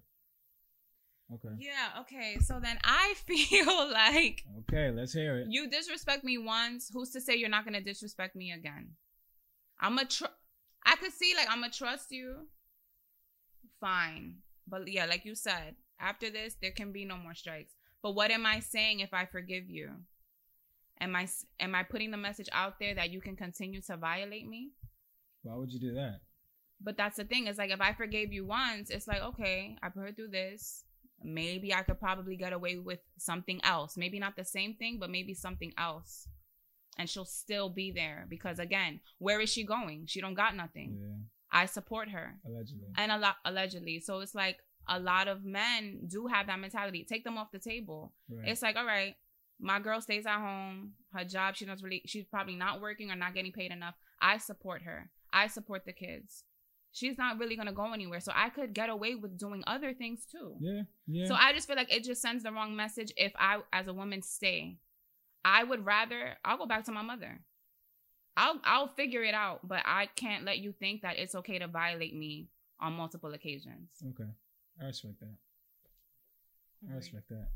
Okay. 1.34 1.50
Yeah, 1.58 2.02
okay. 2.02 2.38
So 2.40 2.60
then 2.60 2.78
I 2.84 3.16
feel 3.26 3.92
like 3.92 4.44
Okay. 4.70 4.92
Let's 4.92 5.12
hear 5.14 5.40
it. 5.40 5.48
you 5.50 5.68
disrespect 5.70 6.24
me 6.24 6.38
once. 6.38 6.90
Who's 6.94 7.10
to 7.12 7.22
say 7.22 7.36
you're 7.36 7.50
not 7.50 7.66
gonna 7.66 7.82
disrespect 7.82 8.36
me 8.36 8.52
again? 8.52 8.92
I'm 9.80 9.98
a 9.98 10.06
tr- 10.06 10.26
I 10.86 10.96
could 10.98 11.12
see 11.14 11.34
like 11.36 11.48
I'm 11.50 11.62
gonna 11.62 11.74
trust 11.74 12.12
you. 12.12 12.48
Fine, 13.82 14.38
but 14.68 14.88
yeah, 14.88 15.06
like 15.06 15.26
you 15.26 15.36
said, 15.36 15.76
after 16.00 16.30
this 16.30 16.56
there 16.62 16.72
can 16.72 16.92
be 16.92 17.06
no 17.06 17.18
more 17.18 17.34
strikes. 17.34 17.74
But 18.02 18.14
what 18.16 18.32
am 18.32 18.46
I 18.46 18.60
saying 18.60 19.00
if 19.00 19.14
I 19.14 19.26
forgive 19.26 19.70
you? 19.70 19.90
Am 21.02 21.16
I 21.16 21.28
am 21.60 21.76
I 21.76 21.84
putting 21.84 22.12
the 22.12 22.18
message 22.18 22.50
out 22.52 22.80
there 22.80 22.96
that 22.96 23.10
you 23.12 23.22
can 23.22 23.36
continue 23.36 23.82
to 23.82 23.98
violate 23.98 24.48
me? 24.48 24.72
Why 25.44 25.56
would 25.56 25.72
you 25.72 25.80
do 25.80 25.94
that? 25.96 26.20
But 26.82 26.98
that's 26.98 27.18
the 27.18 27.24
thing. 27.26 27.48
It's 27.48 27.58
like 27.58 27.72
if 27.72 27.82
I 27.82 27.94
forgave 27.94 28.32
you 28.34 28.46
once, 28.46 28.90
it's 28.90 29.08
like 29.08 29.22
okay, 29.22 29.78
I 29.84 29.90
put 29.90 30.02
her 30.02 30.12
through 30.12 30.30
this. 30.30 30.84
Maybe 31.24 31.74
I 31.74 31.84
could 31.84 32.00
probably 32.00 32.36
get 32.36 32.54
away 32.54 32.78
with 32.78 33.00
something 33.18 33.60
else. 33.64 33.98
Maybe 33.98 34.20
not 34.20 34.36
the 34.36 34.46
same 34.46 34.76
thing, 34.76 34.98
but 35.00 35.10
maybe 35.10 35.34
something 35.34 35.74
else. 35.78 36.28
And 36.98 37.10
she'll 37.10 37.26
still 37.26 37.70
be 37.70 37.92
there 37.92 38.26
because 38.30 38.60
again, 38.60 39.00
where 39.20 39.42
is 39.42 39.50
she 39.50 39.66
going? 39.66 40.06
She 40.08 40.22
don't 40.22 40.34
got 40.34 40.56
nothing. 40.56 40.98
Yeah. 41.02 41.16
I 41.52 41.66
support 41.68 42.10
her, 42.10 42.36
Allegedly. 42.46 42.88
and 42.98 43.12
a 43.12 43.18
lot 43.18 43.36
allegedly. 43.46 44.00
So 44.02 44.20
it's 44.20 44.36
like 44.36 44.58
a 44.88 45.00
lot 45.00 45.28
of 45.28 45.44
men 45.46 46.02
do 46.08 46.28
have 46.28 46.48
that 46.48 46.60
mentality. 46.60 47.06
Take 47.08 47.24
them 47.24 47.38
off 47.38 47.52
the 47.52 47.60
table. 47.60 48.14
Right. 48.30 48.50
It's 48.50 48.62
like 48.62 48.76
all 48.76 48.86
right, 48.86 49.16
my 49.60 49.80
girl 49.80 50.02
stays 50.02 50.26
at 50.26 50.40
home. 50.40 50.94
Her 51.14 51.24
job, 51.24 51.56
she 51.56 51.66
doesn't 51.66 51.84
really. 51.84 52.02
She's 52.06 52.26
probably 52.26 52.56
not 52.56 52.82
working 52.82 53.12
or 53.12 53.16
not 53.16 53.34
getting 53.34 53.52
paid 53.52 53.72
enough. 53.72 53.96
I 54.22 54.38
support 54.38 54.82
her. 54.84 55.10
I 55.32 55.48
support 55.48 55.86
the 55.86 55.94
kids. 55.94 56.44
She's 56.92 57.18
not 57.18 57.38
really 57.40 57.56
gonna 57.58 57.74
go 57.74 57.92
anywhere. 57.94 58.22
So 58.22 58.32
I 58.34 58.50
could 58.50 58.74
get 58.74 58.90
away 58.90 59.16
with 59.16 59.38
doing 59.38 59.64
other 59.68 59.94
things 59.94 60.26
too. 60.32 60.56
yeah. 60.62 60.82
Yeah. 61.08 61.26
So 61.28 61.34
I 61.36 61.52
just 61.54 61.68
feel 61.68 61.76
like 61.76 61.94
it 61.94 62.04
just 62.04 62.22
sends 62.22 62.44
the 62.44 62.52
wrong 62.52 62.76
message 62.76 63.12
if 63.18 63.34
I, 63.38 63.60
as 63.74 63.88
a 63.88 63.94
woman, 63.94 64.22
stay. 64.22 64.78
I 65.44 65.64
would 65.64 65.86
rather 65.86 66.38
I'll 66.46 66.58
go 66.58 66.66
back 66.66 66.86
to 66.86 66.92
my 66.92 67.02
mother. 67.02 67.42
I'll 68.38 68.60
I'll 68.64 68.88
figure 68.88 69.24
it 69.24 69.34
out, 69.34 69.68
but 69.68 69.82
I 69.86 70.08
can't 70.16 70.46
let 70.46 70.60
you 70.60 70.72
think 70.74 71.02
that 71.02 71.18
it's 71.20 71.36
okay 71.36 71.60
to 71.60 71.68
violate 71.68 72.16
me 72.16 72.48
on 72.80 72.94
multiple 72.94 73.34
occasions. 73.34 73.90
okay. 74.10 74.30
I 74.82 74.86
respect 74.86 75.20
that. 75.22 75.36
I 76.92 76.96
respect 76.96 77.30
that. 77.30 77.48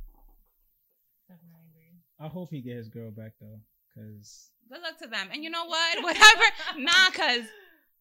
Definitely 1.27 1.59
agree. 1.69 1.78
I 2.19 2.27
hope 2.27 2.49
he 2.51 2.61
get 2.61 2.75
his 2.77 2.89
girl 2.89 3.11
back 3.11 3.33
though. 3.39 3.59
Cause 3.95 4.51
Good 4.71 4.81
luck 4.81 4.99
to 4.99 5.07
them. 5.07 5.29
And 5.31 5.43
you 5.43 5.49
know 5.49 5.65
what? 5.65 5.97
Whatever. 6.03 6.43
nah, 6.77 7.09
cause 7.13 7.45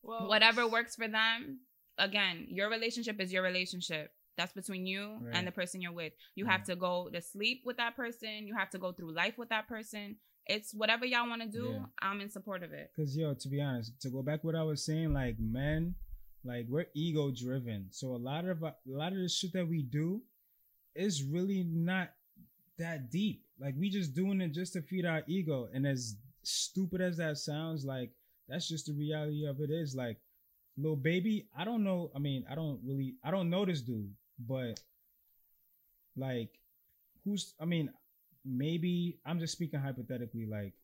Well, 0.02 0.28
whatever 0.28 0.66
works 0.68 0.96
for 0.96 1.08
them. 1.08 1.60
Again, 1.98 2.46
your 2.50 2.70
relationship 2.70 3.20
is 3.20 3.32
your 3.32 3.42
relationship. 3.42 4.12
That's 4.36 4.52
between 4.52 4.86
you 4.86 5.18
Right. 5.20 5.34
and 5.34 5.46
the 5.46 5.52
person 5.52 5.80
you're 5.80 5.92
with. 5.92 6.12
You 6.36 6.44
mm. 6.44 6.50
have 6.50 6.64
to 6.64 6.76
go 6.76 7.08
to 7.12 7.20
sleep 7.20 7.62
with 7.64 7.76
that 7.78 7.96
person. 7.96 8.46
You 8.46 8.54
have 8.56 8.70
to 8.70 8.78
go 8.78 8.92
through 8.92 9.12
life 9.12 9.36
with 9.36 9.48
that 9.48 9.66
person. 9.66 10.16
It's 10.46 10.72
whatever 10.72 11.04
y'all 11.04 11.28
want 11.28 11.42
to 11.42 11.48
do. 11.48 11.70
Yeah. 11.72 11.84
I'm 12.00 12.20
in 12.20 12.30
support 12.30 12.62
of 12.62 12.72
it. 12.72 12.90
Cause 12.96 13.16
yo, 13.16 13.34
to 13.34 13.48
be 13.48 13.60
honest, 13.60 14.00
to 14.02 14.10
go 14.10 14.22
back 14.22 14.44
what 14.44 14.54
I 14.54 14.62
was 14.62 14.84
saying, 14.84 15.12
like 15.12 15.36
men, 15.38 15.94
like 16.44 16.66
we're 16.68 16.86
ego 16.94 17.30
driven. 17.30 17.88
So 17.90 18.14
a 18.14 18.16
lot 18.16 18.44
of 18.44 18.62
a 18.62 18.74
lot 18.86 19.12
of 19.12 19.18
the 19.18 19.28
shit 19.28 19.52
that 19.54 19.68
we 19.68 19.82
do 19.82 20.22
is 20.94 21.22
really 21.22 21.64
not 21.64 22.10
that 22.78 23.10
deep. 23.10 23.42
Like 23.60 23.74
we 23.78 23.90
just 23.90 24.14
doing 24.14 24.40
it 24.40 24.52
just 24.52 24.72
to 24.74 24.82
feed 24.82 25.04
our 25.04 25.22
ego. 25.26 25.68
And 25.72 25.86
as 25.86 26.16
stupid 26.42 27.00
as 27.00 27.16
that 27.16 27.38
sounds, 27.38 27.84
like 27.84 28.10
that's 28.48 28.68
just 28.68 28.86
the 28.86 28.92
reality 28.92 29.46
of 29.46 29.60
it 29.60 29.70
is. 29.70 29.94
Like 29.94 30.18
Lil 30.76 30.96
Baby, 30.96 31.48
I 31.56 31.64
don't 31.64 31.84
know. 31.84 32.10
I 32.14 32.18
mean, 32.18 32.44
I 32.50 32.54
don't 32.54 32.80
really 32.84 33.14
I 33.24 33.30
don't 33.30 33.50
know 33.50 33.64
this 33.64 33.80
dude, 33.80 34.12
but 34.46 34.80
like 36.16 36.50
who's 37.24 37.54
I 37.60 37.64
mean, 37.64 37.90
maybe 38.44 39.18
I'm 39.26 39.40
just 39.40 39.52
speaking 39.52 39.80
hypothetically, 39.80 40.46
like 40.46 40.74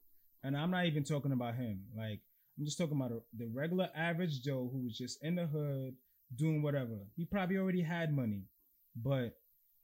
and 0.43 0.57
I'm 0.57 0.71
not 0.71 0.87
even 0.87 1.05
talking 1.05 1.33
about 1.33 1.55
him. 1.55 1.81
Like 1.97 2.21
I'm 2.59 2.65
just 2.65 2.79
talking 2.79 2.97
about 2.97 3.13
a, 3.13 3.21
the 3.37 3.49
regular 3.53 3.89
average 3.97 4.43
Joe 4.43 4.71
who's 4.73 4.97
just 4.97 5.23
in 5.23 5.37
the 5.37 5.47
hood 5.47 5.95
doing 6.37 6.63
whatever. 6.63 6.99
He 7.17 7.25
probably 7.25 7.57
already 7.57 7.83
had 7.83 8.15
money, 8.15 8.43
but 8.97 9.37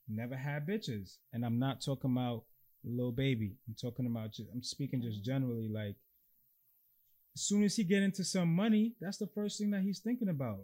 never 0.08 0.36
had 0.36 0.66
bitches. 0.66 1.16
And 1.32 1.44
I'm 1.44 1.58
not 1.58 1.80
talking 1.80 2.12
about 2.12 2.44
Lil 2.84 3.12
Baby. 3.12 3.56
I'm 3.68 3.74
talking 3.80 4.06
about 4.06 4.32
just, 4.32 4.48
I'm 4.52 4.62
speaking 4.62 5.02
just 5.02 5.24
generally. 5.24 5.68
Like 5.68 5.96
as 7.34 7.42
soon 7.42 7.64
as 7.64 7.76
he 7.76 7.84
get 7.84 8.02
into 8.02 8.24
some 8.24 8.54
money, 8.54 8.94
that's 9.00 9.18
the 9.18 9.28
first 9.34 9.58
thing 9.58 9.70
that 9.70 9.82
he's 9.82 10.00
thinking 10.00 10.28
about. 10.28 10.60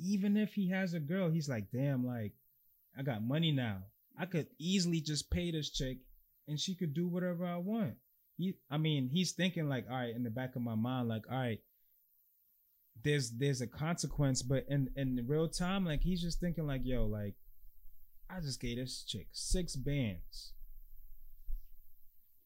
Even 0.00 0.36
if 0.36 0.54
he 0.54 0.70
has 0.70 0.94
a 0.94 1.00
girl, 1.00 1.30
he's 1.30 1.48
like, 1.48 1.66
damn, 1.72 2.06
like 2.06 2.32
I 2.98 3.02
got 3.02 3.22
money 3.22 3.52
now. 3.52 3.78
I 4.18 4.26
could 4.26 4.46
easily 4.58 5.00
just 5.00 5.30
pay 5.30 5.50
this 5.50 5.70
chick 5.70 5.98
and 6.46 6.58
she 6.58 6.74
could 6.74 6.94
do 6.94 7.08
whatever 7.08 7.46
I 7.46 7.56
want 7.56 7.94
he 8.36 8.54
I 8.70 8.78
mean, 8.78 9.08
he's 9.12 9.32
thinking 9.32 9.68
like, 9.68 9.86
all 9.88 9.96
right, 9.96 10.14
in 10.14 10.22
the 10.22 10.30
back 10.30 10.56
of 10.56 10.62
my 10.62 10.74
mind, 10.74 11.08
like, 11.08 11.24
all 11.30 11.38
right, 11.38 11.60
there's 13.02 13.30
there's 13.30 13.60
a 13.60 13.66
consequence, 13.66 14.42
but 14.42 14.64
in 14.68 14.90
in 14.96 15.24
real 15.26 15.48
time, 15.48 15.84
like 15.84 16.02
he's 16.02 16.22
just 16.22 16.40
thinking 16.40 16.66
like, 16.66 16.82
yo, 16.84 17.06
like, 17.06 17.34
I 18.28 18.40
just 18.40 18.60
gave 18.60 18.76
this 18.76 19.04
chick 19.06 19.28
six 19.32 19.76
bands. 19.76 20.52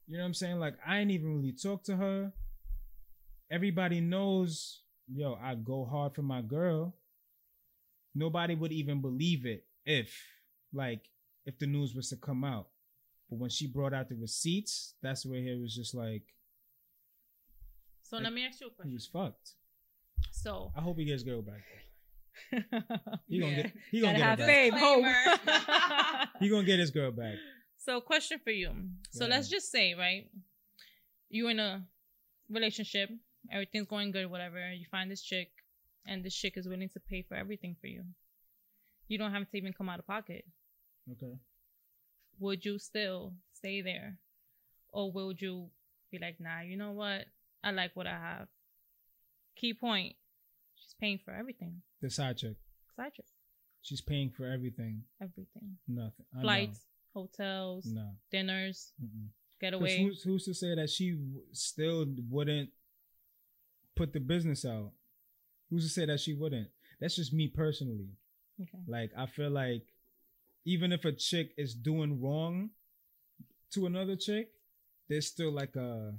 You 0.09 0.17
know 0.17 0.23
what 0.23 0.29
I'm 0.29 0.35
saying? 0.35 0.59
Like, 0.59 0.75
I 0.87 0.99
ain't 1.01 1.11
even 1.11 1.37
really 1.37 1.53
talk 1.53 1.85
to 1.85 1.97
her. 1.97 2.33
Everybody 3.51 4.01
knows, 4.01 4.83
yo, 5.13 5.39
I 5.41 5.55
go 5.55 5.85
hard 5.85 6.15
for 6.15 6.23
my 6.23 6.41
girl. 6.41 6.95
Nobody 8.15 8.55
would 8.55 8.73
even 8.73 9.01
believe 9.01 9.45
it 9.47 9.65
if, 9.85 10.15
like, 10.73 11.03
if 11.47 11.59
the 11.59 11.67
news 11.67 11.95
was 11.95 12.09
to 12.11 12.17
come 12.17 12.43
out. 12.45 12.69
But 13.31 13.39
when 13.39 13.51
she 13.51 13.67
brought 13.67 13.93
out 13.93 14.09
the 14.09 14.15
receipts, 14.17 14.95
that's 15.03 15.27
where 15.27 15.41
he 15.41 15.55
was 15.61 15.75
just 15.75 15.95
like, 15.95 16.23
So 18.03 18.17
Like, 18.17 18.25
let 18.25 18.33
me 18.33 18.47
ask 18.47 18.61
you 18.61 18.69
a 18.69 18.71
question. 18.71 18.91
he 18.91 18.97
question. 18.97 19.13
was 19.23 19.33
fucked. 19.33 19.51
So 20.33 20.73
I 20.77 20.81
hope 20.81 20.99
he 20.99 21.05
gets 21.05 21.23
girl 21.23 21.43
back. 21.43 21.63
He 23.29 23.41
gonna 23.41 23.53
Yeah. 23.53 23.63
get 23.63 23.73
he 23.91 24.01
gonna 24.01 24.19
Gotta 24.19 24.19
get 24.19 24.27
have 24.27 24.39
her 24.39 24.47
back. 24.47 24.55
faith, 24.55 24.75
hope. 26.29 26.31
He 26.41 26.49
gonna 26.49 26.65
get 26.65 26.79
his 26.79 26.91
girl 26.91 27.11
back. 27.11 27.35
So 27.79 28.01
question 28.01 28.39
for 28.43 28.51
you. 28.51 28.71
So 29.11 29.25
Yeah. 29.25 29.31
let's 29.37 29.49
just 29.49 29.71
say, 29.71 29.95
right? 29.95 30.31
you're 31.31 31.51
in 31.51 31.59
a 31.61 31.87
relationship, 32.49 33.11
everything's 33.53 33.87
going 33.87 34.11
good, 34.11 34.31
whatever. 34.31 34.73
You 34.73 34.87
find 34.91 35.11
this 35.11 35.21
chick, 35.23 35.51
and 36.07 36.25
this 36.25 36.35
chick 36.35 36.57
is 36.57 36.67
willing 36.67 36.89
to 36.91 37.01
pay 37.01 37.21
for 37.21 37.35
everything 37.35 37.77
for 37.81 37.87
you. 37.87 38.03
You 39.09 39.19
don't 39.19 39.33
have 39.33 39.51
to 39.51 39.57
even 39.59 39.75
come 39.75 39.91
out 39.91 39.99
of 39.99 40.07
pocket. 40.07 40.47
Okay. 41.13 41.39
Would 42.39 42.65
you 42.65 42.79
still 42.79 43.35
stay 43.53 43.83
there, 43.83 44.17
or 44.91 45.13
would 45.13 45.43
you 45.43 45.69
be 46.11 46.19
like, 46.19 46.41
nah, 46.41 46.61
you 46.63 46.77
know 46.79 46.93
what? 46.93 47.27
I 47.63 47.73
like 47.73 47.95
what 47.95 48.07
I 48.07 48.19
have. 48.19 48.49
Key 49.57 49.75
point: 49.75 50.17
she's 50.77 50.95
paying 50.99 51.19
for 51.23 51.33
everything. 51.35 51.83
The 52.01 52.09
side 52.11 52.39
chick. 52.39 52.57
Side 52.97 53.13
chick, 53.15 53.27
She's 53.83 54.01
paying 54.01 54.31
for 54.31 54.47
everything. 54.47 55.05
everything. 55.21 55.77
Nothing. 55.87 56.25
Flights, 56.41 56.81
hotels, 57.15 57.87
No. 57.87 58.11
dinners, 58.31 58.93
Mm-mm. 59.03 59.29
getaway. 59.61 60.03
Who's, 60.03 60.23
who's 60.23 60.45
to 60.45 60.55
say 60.55 60.75
that 60.75 60.91
she 60.91 61.13
w- 61.13 61.41
still 61.53 62.07
wouldn't 62.31 62.71
put 63.97 64.13
the 64.13 64.21
business 64.21 64.65
out? 64.65 64.93
Who's 65.71 65.85
to 65.85 65.91
say 65.91 66.07
that 66.07 66.21
she 66.21 66.35
wouldn't? 66.35 66.69
That's 67.01 67.17
just 67.17 67.33
me 67.33 67.49
personally. 67.49 68.09
Okay. 68.61 68.79
Like 68.87 69.11
I 69.17 69.27
feel 69.27 69.51
like 69.51 69.83
even 70.65 70.93
if 70.93 71.05
a 71.05 71.13
chick 71.13 71.53
is 71.57 71.75
doing 71.75 72.21
wrong 72.21 72.71
to 73.73 73.87
another 73.87 74.17
chick, 74.17 74.51
there's 75.09 75.27
still 75.27 75.53
like 75.53 75.77
a 75.77 76.15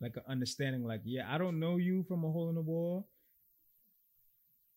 like 0.00 0.16
an 0.16 0.22
understanding. 0.28 0.84
Like 0.84 1.02
yeah, 1.04 1.32
I 1.32 1.38
don't 1.38 1.58
know 1.60 1.76
you 1.76 2.02
from 2.08 2.24
a 2.24 2.30
hole 2.30 2.48
in 2.48 2.54
the 2.54 2.60
wall. 2.62 3.08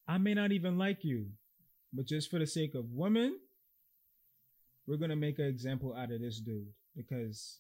I 0.08 0.18
may 0.18 0.34
not 0.34 0.52
even 0.52 0.78
like 0.78 1.04
you, 1.04 1.28
but 1.94 2.06
just 2.06 2.30
for 2.32 2.40
the 2.40 2.48
sake 2.48 2.74
of 2.76 2.86
women, 2.92 3.38
we're 4.90 4.98
gonna 4.98 5.16
make 5.16 5.38
an 5.38 5.46
example 5.46 5.94
out 5.96 6.12
of 6.12 6.20
this 6.20 6.40
dude 6.40 6.74
because 6.98 7.60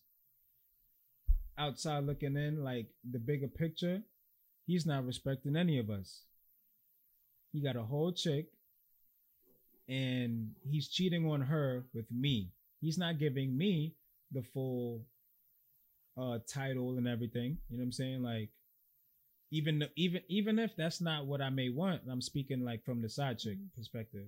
outside 1.60 2.04
looking 2.04 2.36
in, 2.36 2.64
like 2.64 2.88
the 3.10 3.20
bigger 3.20 3.48
picture, 3.48 4.02
he's 4.66 4.88
not 4.88 5.06
respecting 5.06 5.56
any 5.56 5.78
of 5.78 5.92
us. 5.92 6.24
He 7.52 7.62
got 7.62 7.76
a 7.76 7.84
whole 7.84 8.12
chick 8.12 8.48
and 9.88 10.52
he's 10.68 10.88
cheating 10.88 11.30
on 11.30 11.42
her 11.42 11.86
with 11.94 12.06
me. 12.12 12.50
He's 12.82 12.98
not 12.98 13.20
giving 13.20 13.56
me 13.56 13.94
the 14.32 14.42
full 14.42 15.02
uh 16.18 16.40
title 16.52 16.98
and 16.98 17.08
everything. 17.08 17.58
You 17.70 17.78
know 17.78 17.82
what 17.82 17.86
I'm 17.86 17.92
saying? 17.92 18.24
Like 18.24 18.50
even 19.52 19.84
even 19.96 20.22
even 20.30 20.58
if 20.58 20.76
that's 20.76 21.00
not 21.00 21.28
what 21.28 21.42
I 21.42 21.52
may 21.52 21.70
want, 21.70 22.02
I'm 22.10 22.22
speaking 22.22 22.66
like 22.66 22.84
from 22.84 23.04
the 23.04 23.10
side 23.10 23.38
chick 23.38 23.60
perspective. 23.76 24.26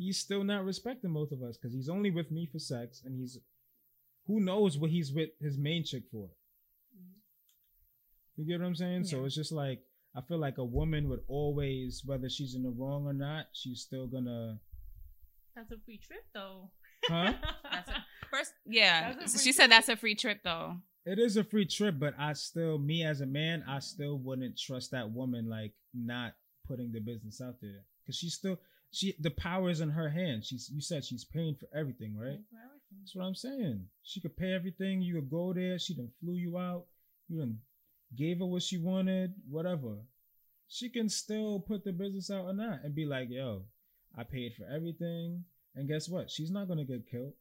He's 0.00 0.18
still 0.18 0.44
not 0.44 0.64
respecting 0.64 1.12
both 1.12 1.30
of 1.30 1.42
us 1.42 1.58
because 1.58 1.74
he's 1.74 1.90
only 1.90 2.10
with 2.10 2.30
me 2.30 2.48
for 2.50 2.58
sex, 2.58 3.02
and 3.04 3.14
he's 3.20 3.38
who 4.26 4.40
knows 4.40 4.78
what 4.78 4.90
he's 4.90 5.12
with 5.12 5.28
his 5.42 5.58
main 5.58 5.84
chick 5.84 6.04
for. 6.10 6.30
You 8.36 8.46
get 8.46 8.60
what 8.60 8.66
I'm 8.66 8.74
saying? 8.74 9.04
So 9.04 9.26
it's 9.26 9.34
just 9.34 9.52
like 9.52 9.80
I 10.16 10.22
feel 10.22 10.38
like 10.38 10.56
a 10.56 10.64
woman 10.64 11.10
would 11.10 11.20
always, 11.28 12.02
whether 12.06 12.30
she's 12.30 12.54
in 12.54 12.62
the 12.62 12.70
wrong 12.70 13.04
or 13.04 13.12
not, 13.12 13.48
she's 13.52 13.82
still 13.82 14.06
gonna, 14.06 14.58
That's 15.54 15.70
a 15.70 15.76
free 15.84 15.98
trip, 15.98 16.24
though. 16.32 16.70
huh? 17.04 17.34
That's 17.70 17.90
a, 17.90 18.04
first, 18.30 18.52
yeah. 18.66 19.12
That's 19.12 19.34
a 19.34 19.38
free 19.38 19.44
She 19.44 19.52
said 19.52 19.70
that's 19.70 19.90
a 19.90 19.96
free 19.96 20.14
trip 20.14 20.40
though. 20.42 20.76
It 21.04 21.18
is 21.18 21.36
a 21.36 21.44
free 21.44 21.66
trip, 21.66 21.96
but 21.98 22.14
I 22.18 22.32
still, 22.32 22.78
me 22.78 23.04
as 23.04 23.20
a 23.20 23.26
man, 23.26 23.64
I 23.68 23.80
still 23.80 24.16
wouldn't 24.18 24.58
trust 24.58 24.92
that 24.92 25.10
woman 25.10 25.48
like 25.50 25.72
not 25.92 26.32
putting 26.66 26.90
the 26.90 27.00
business 27.00 27.42
out 27.42 27.56
there 27.60 27.84
because 28.02 28.16
she's 28.16 28.34
still 28.34 28.58
she 28.92 29.14
the 29.20 29.30
power 29.30 29.70
is 29.70 29.80
in 29.80 29.90
her 29.90 30.10
hand. 30.10 30.44
She's 30.44 30.70
you 30.72 30.80
said 30.80 31.04
she's 31.04 31.24
paying 31.24 31.54
for 31.54 31.66
everything, 31.76 32.16
right? 32.16 32.40
That's 33.00 33.14
what 33.14 33.24
I'm 33.24 33.34
saying. 33.34 33.86
She 34.02 34.20
could 34.20 34.36
pay 34.36 34.52
everything. 34.52 35.00
You 35.00 35.14
could 35.14 35.30
go 35.30 35.52
there. 35.52 35.78
She 35.78 35.94
done 35.94 36.10
flew 36.20 36.34
you 36.34 36.58
out. 36.58 36.86
You 37.28 37.38
done 37.38 37.58
gave 38.16 38.38
her 38.38 38.46
what 38.46 38.62
she 38.62 38.78
wanted, 38.78 39.34
whatever. 39.48 39.96
She 40.68 40.88
can 40.88 41.08
still 41.08 41.60
put 41.60 41.84
the 41.84 41.92
business 41.92 42.30
out 42.30 42.44
or 42.44 42.52
not 42.52 42.80
and 42.84 42.94
be 42.94 43.04
like, 43.04 43.28
yo, 43.30 43.62
I 44.16 44.24
paid 44.24 44.54
for 44.54 44.64
everything. 44.64 45.44
And 45.74 45.88
guess 45.88 46.08
what? 46.08 46.30
She's 46.30 46.50
not 46.50 46.68
gonna 46.68 46.84
get 46.84 47.08
killed. 47.08 47.34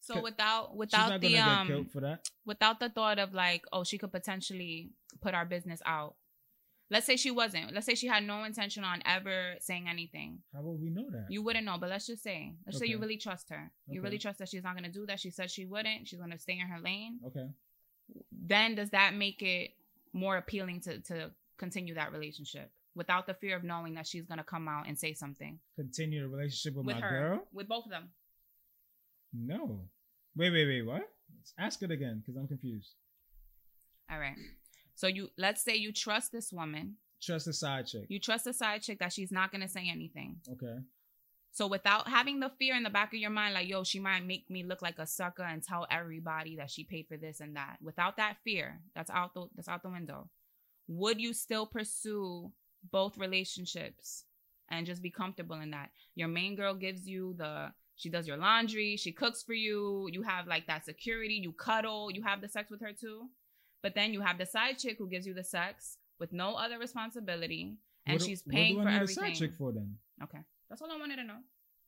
So 0.00 0.20
without 0.22 0.76
without 0.76 1.20
the 1.20 1.38
um 1.38 1.86
for 1.92 2.18
without 2.44 2.80
the 2.80 2.88
thought 2.88 3.18
of 3.18 3.34
like, 3.34 3.64
oh, 3.72 3.84
she 3.84 3.98
could 3.98 4.12
potentially 4.12 4.90
put 5.20 5.34
our 5.34 5.44
business 5.44 5.82
out. 5.84 6.14
Let's 6.90 7.06
say 7.06 7.16
she 7.16 7.30
wasn't. 7.30 7.72
Let's 7.72 7.86
say 7.86 7.94
she 7.94 8.08
had 8.08 8.24
no 8.24 8.42
intention 8.42 8.82
on 8.82 9.00
ever 9.06 9.54
saying 9.60 9.86
anything. 9.88 10.40
How 10.52 10.60
would 10.62 10.80
we 10.80 10.90
know 10.90 11.08
that? 11.10 11.26
You 11.28 11.40
wouldn't 11.42 11.64
know, 11.64 11.78
but 11.78 11.88
let's 11.88 12.06
just 12.06 12.22
say, 12.22 12.54
let's 12.66 12.78
say 12.78 12.86
you 12.86 12.98
really 12.98 13.16
trust 13.16 13.48
her. 13.50 13.70
You 13.88 14.02
really 14.02 14.18
trust 14.18 14.40
that 14.40 14.48
she's 14.48 14.64
not 14.64 14.74
gonna 14.74 14.90
do 14.90 15.06
that. 15.06 15.20
She 15.20 15.30
said 15.30 15.50
she 15.50 15.66
wouldn't. 15.66 16.08
She's 16.08 16.18
gonna 16.18 16.38
stay 16.38 16.58
in 16.58 16.66
her 16.66 16.80
lane. 16.80 17.20
okay. 17.26 17.48
Then 18.32 18.74
does 18.74 18.90
that 18.90 19.14
make 19.14 19.40
it 19.40 19.70
more 20.12 20.36
appealing 20.36 20.80
to 20.80 20.98
to 21.02 21.30
continue 21.58 21.94
that 21.94 22.10
relationship 22.12 22.72
without 22.96 23.26
the 23.28 23.34
fear 23.34 23.54
of 23.54 23.62
knowing 23.62 23.94
that 23.94 24.06
she's 24.06 24.26
gonna 24.26 24.42
come 24.42 24.66
out 24.66 24.88
and 24.88 24.98
say 24.98 25.14
something 25.14 25.60
Continue 25.76 26.22
the 26.22 26.28
relationship 26.28 26.74
with, 26.76 26.86
with 26.86 26.96
my 26.96 27.02
her, 27.02 27.10
girl? 27.28 27.46
with 27.52 27.68
both 27.68 27.84
of 27.84 27.90
them? 27.92 28.08
No. 29.32 29.82
Wait, 30.34 30.50
wait, 30.50 30.66
wait. 30.66 30.82
What? 30.82 31.08
Let's 31.36 31.54
Ask 31.56 31.82
it 31.82 31.92
again 31.92 32.20
because 32.20 32.36
I'm 32.36 32.48
confused. 32.48 32.94
All 34.10 34.18
right. 34.18 34.34
So 35.00 35.06
you 35.06 35.30
let's 35.38 35.64
say 35.64 35.76
you 35.76 35.92
trust 35.92 36.30
this 36.30 36.52
woman. 36.52 36.96
Trust 37.22 37.46
the 37.46 37.54
side 37.54 37.86
chick. 37.86 38.04
You 38.08 38.20
trust 38.20 38.44
the 38.44 38.52
side 38.52 38.82
chick 38.82 38.98
that 38.98 39.14
she's 39.14 39.32
not 39.32 39.50
gonna 39.50 39.66
say 39.66 39.88
anything. 39.90 40.36
Okay. 40.52 40.76
So 41.52 41.66
without 41.66 42.06
having 42.06 42.38
the 42.38 42.50
fear 42.58 42.76
in 42.76 42.82
the 42.82 42.90
back 42.90 43.14
of 43.14 43.18
your 43.18 43.30
mind, 43.30 43.54
like, 43.54 43.66
yo, 43.66 43.82
she 43.82 43.98
might 43.98 44.26
make 44.26 44.50
me 44.50 44.62
look 44.62 44.82
like 44.82 44.98
a 44.98 45.06
sucker 45.06 45.42
and 45.42 45.62
tell 45.62 45.86
everybody 45.90 46.56
that 46.56 46.70
she 46.70 46.84
paid 46.84 47.06
for 47.08 47.16
this 47.16 47.40
and 47.40 47.56
that. 47.56 47.78
Without 47.82 48.18
that 48.18 48.36
fear, 48.44 48.78
that's 48.94 49.10
out 49.10 49.32
the 49.32 49.46
that's 49.56 49.68
out 49.68 49.82
the 49.82 49.88
window. 49.88 50.28
Would 50.88 51.18
you 51.18 51.32
still 51.32 51.64
pursue 51.64 52.52
both 52.92 53.16
relationships 53.16 54.24
and 54.70 54.84
just 54.84 55.02
be 55.02 55.10
comfortable 55.10 55.60
in 55.62 55.70
that? 55.70 55.88
Your 56.14 56.28
main 56.28 56.56
girl 56.56 56.74
gives 56.74 57.08
you 57.08 57.34
the 57.38 57.72
she 57.96 58.10
does 58.10 58.28
your 58.28 58.36
laundry, 58.36 58.98
she 58.98 59.12
cooks 59.12 59.42
for 59.42 59.54
you, 59.54 60.10
you 60.12 60.20
have 60.20 60.46
like 60.46 60.66
that 60.66 60.84
security, 60.84 61.40
you 61.42 61.52
cuddle, 61.52 62.10
you 62.10 62.22
have 62.22 62.42
the 62.42 62.48
sex 62.48 62.70
with 62.70 62.82
her 62.82 62.92
too. 62.92 63.30
But 63.82 63.94
then 63.94 64.12
you 64.12 64.20
have 64.20 64.38
the 64.38 64.46
side 64.46 64.78
chick 64.78 64.96
who 64.98 65.08
gives 65.08 65.26
you 65.26 65.34
the 65.34 65.44
sex 65.44 65.96
with 66.18 66.32
no 66.32 66.54
other 66.54 66.78
responsibility 66.78 67.76
and 68.06 68.14
What 68.14 68.20
do- 68.20 68.26
she's 68.26 68.42
what 68.44 68.54
paying 68.54 68.74
do 68.74 68.80
I 68.80 68.84
for 68.84 68.90
need 68.90 68.96
everything. 68.96 69.24
a 69.24 69.28
side 69.28 69.36
chick 69.36 69.52
for 69.54 69.72
then? 69.72 69.98
Okay. 70.22 70.38
That's 70.68 70.82
all 70.82 70.90
I 70.92 70.98
wanted 70.98 71.16
to 71.16 71.24
know. 71.24 71.38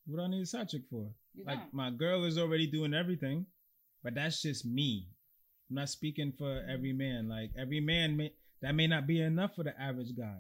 What 0.07 0.17
do 0.19 0.23
I 0.23 0.29
need 0.29 0.43
a 0.43 0.47
side 0.47 0.69
chick 0.69 0.83
for? 0.91 1.13
You 1.35 1.45
like 1.45 1.59
don't. 1.59 1.75
my 1.75 1.91
girl 1.91 2.25
is 2.25 2.39
already 2.39 2.67
doing 2.67 2.95
everything, 2.95 3.47
but 4.03 4.15
that's 4.15 4.43
just 4.43 4.65
me. 4.67 5.09
I'm 5.71 5.77
not 5.77 5.89
speaking 5.89 6.33
for 6.33 6.45
Mm-hmm. 6.47 6.71
every 6.71 6.93
man. 6.93 7.29
Like 7.29 7.51
every 7.57 7.81
man 7.81 8.17
may 8.17 8.33
that 8.63 8.75
may 8.75 8.87
not 8.87 9.07
be 9.07 9.21
enough 9.21 9.55
for 9.57 9.65
the 9.65 9.79
average 9.81 10.15
guy. 10.17 10.39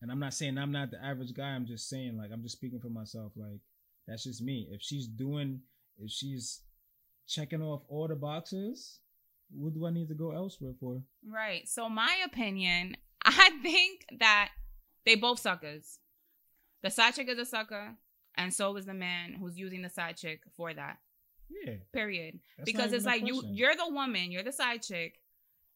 And 0.00 0.10
I'm 0.12 0.20
not 0.20 0.34
saying 0.34 0.58
I'm 0.58 0.70
not 0.72 0.90
the 0.92 1.02
average 1.04 1.32
guy. 1.34 1.48
I'm 1.50 1.66
just 1.66 1.88
saying 1.88 2.16
like 2.16 2.30
I'm 2.32 2.42
just 2.42 2.56
speaking 2.56 2.80
for 2.80 2.88
myself. 2.90 3.32
Like 3.36 3.60
that's 4.06 4.24
just 4.24 4.42
me. 4.42 4.68
If 4.70 4.80
she's 4.82 5.06
doing, 5.06 5.60
if 5.98 6.10
she's 6.10 6.60
checking 7.26 7.62
off 7.62 7.82
all 7.88 8.06
the 8.08 8.14
boxes, 8.16 9.00
what 9.50 9.74
do 9.74 9.86
I 9.86 9.90
need 9.90 10.08
to 10.08 10.14
go 10.14 10.32
elsewhere 10.32 10.72
for? 10.80 11.02
Right. 11.26 11.68
So 11.68 11.88
my 11.88 12.16
opinion, 12.24 12.96
I 13.24 13.50
think 13.62 14.06
that 14.18 14.50
they 15.04 15.14
both 15.14 15.38
suckers. 15.38 15.98
The 16.82 16.90
side 16.90 17.14
chick 17.14 17.28
is 17.28 17.38
a 17.38 17.44
sucker, 17.46 17.94
and 18.36 18.52
so 18.54 18.76
is 18.76 18.86
the 18.86 18.94
man 18.94 19.32
who's 19.32 19.58
using 19.58 19.82
the 19.82 19.88
side 19.90 20.16
chick 20.16 20.42
for 20.56 20.72
that. 20.72 20.98
Yeah, 21.50 21.74
Period. 21.92 22.38
that's 22.58 22.70
because 22.70 22.92
it's 22.92 23.06
like 23.06 23.26
you 23.26 23.34
question. 23.34 23.54
you're 23.54 23.74
the 23.74 23.88
woman, 23.88 24.30
you're 24.30 24.42
the 24.42 24.52
side 24.52 24.82
chick, 24.82 25.14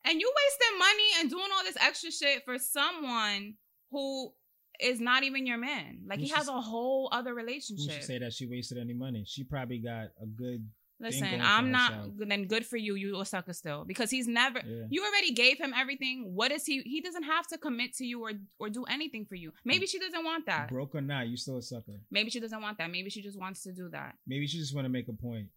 and 0.05 0.21
you 0.21 0.33
wasting 0.37 0.79
money 0.79 1.09
and 1.21 1.31
doing 1.31 1.49
all 1.57 1.64
this 1.64 1.76
extra 1.81 2.11
shit 2.12 2.45
for 2.45 2.59
someone 2.59 3.55
who 3.91 4.33
is 4.81 5.00
not 5.00 5.23
even 5.23 5.47
your 5.47 5.59
man. 5.59 6.02
Like 6.07 6.19
Who 6.19 6.26
he 6.26 6.31
has 6.31 6.49
a 6.49 6.61
whole 6.61 7.09
other 7.11 7.31
Who 7.31 7.37
relationship. 7.37 7.91
should 7.95 8.05
say 8.05 8.19
that 8.19 8.33
she 8.33 8.47
wasted 8.47 8.79
any 8.79 8.95
money? 8.95 9.25
She 9.26 9.45
probably 9.45 9.79
got 9.79 10.09
a 10.21 10.26
good. 10.26 10.69
Listen, 11.02 11.40
I'm 11.42 11.73
not 11.73 11.92
herself. 11.92 12.12
then 12.18 12.47
good 12.47 12.64
for 12.64 12.76
you. 12.76 12.94
You 12.94 13.21
a 13.21 13.26
sucker 13.26 13.52
still 13.52 13.85
because 13.85 14.09
he's 14.09 14.28
never. 14.28 14.61
Yeah. 14.64 14.85
You 14.88 15.04
already 15.04 15.32
gave 15.32 15.59
him 15.59 15.75
everything. 15.76 16.30
What 16.35 16.52
is 16.52 16.64
he? 16.64 16.80
He 16.82 17.00
doesn't 17.00 17.25
have 17.25 17.47
to 17.49 17.59
commit 17.59 17.94
to 17.97 18.06
you 18.06 18.23
or 18.23 18.32
or 18.61 18.71
do 18.71 18.85
anything 18.85 19.26
for 19.26 19.35
you. 19.35 19.52
Maybe 19.64 19.87
she 19.87 19.99
doesn't 19.99 20.25
want 20.25 20.47
that. 20.47 20.68
Broke 20.68 20.94
or 20.94 21.00
not, 21.00 21.26
you 21.26 21.37
still 21.37 21.59
a 21.59 21.62
sucker. 21.62 22.00
Maybe 22.11 22.30
she 22.30 22.38
doesn't 22.38 22.62
want 22.62 22.78
that. 22.78 22.90
Maybe 22.90 23.11
she 23.11 23.21
just 23.21 23.38
wants 23.38 23.64
to 23.64 23.73
do 23.73 23.88
that. 23.90 24.14
Maybe 24.28 24.47
she 24.47 24.59
just 24.59 24.75
want 24.75 24.85
to 24.85 24.88
make 24.90 25.09
a 25.09 25.12
point. 25.12 25.49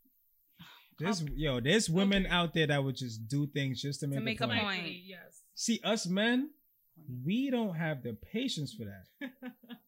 There's 0.99 1.23
yo, 1.35 1.59
there's 1.59 1.89
women 1.89 2.25
out 2.25 2.53
there 2.53 2.67
that 2.67 2.83
would 2.83 2.95
just 2.95 3.27
do 3.27 3.47
things 3.47 3.81
just 3.81 3.99
to 3.99 4.07
make, 4.07 4.23
make 4.23 4.41
a 4.41 4.45
a 4.45 4.47
point. 4.47 4.61
point. 4.61 4.93
Yes. 5.05 5.41
See, 5.53 5.79
us 5.83 6.07
men, 6.07 6.49
we 7.23 7.51
don't 7.51 7.75
have 7.75 8.01
the 8.01 8.13
patience 8.13 8.73
for 8.73 8.85
that. 8.85 9.51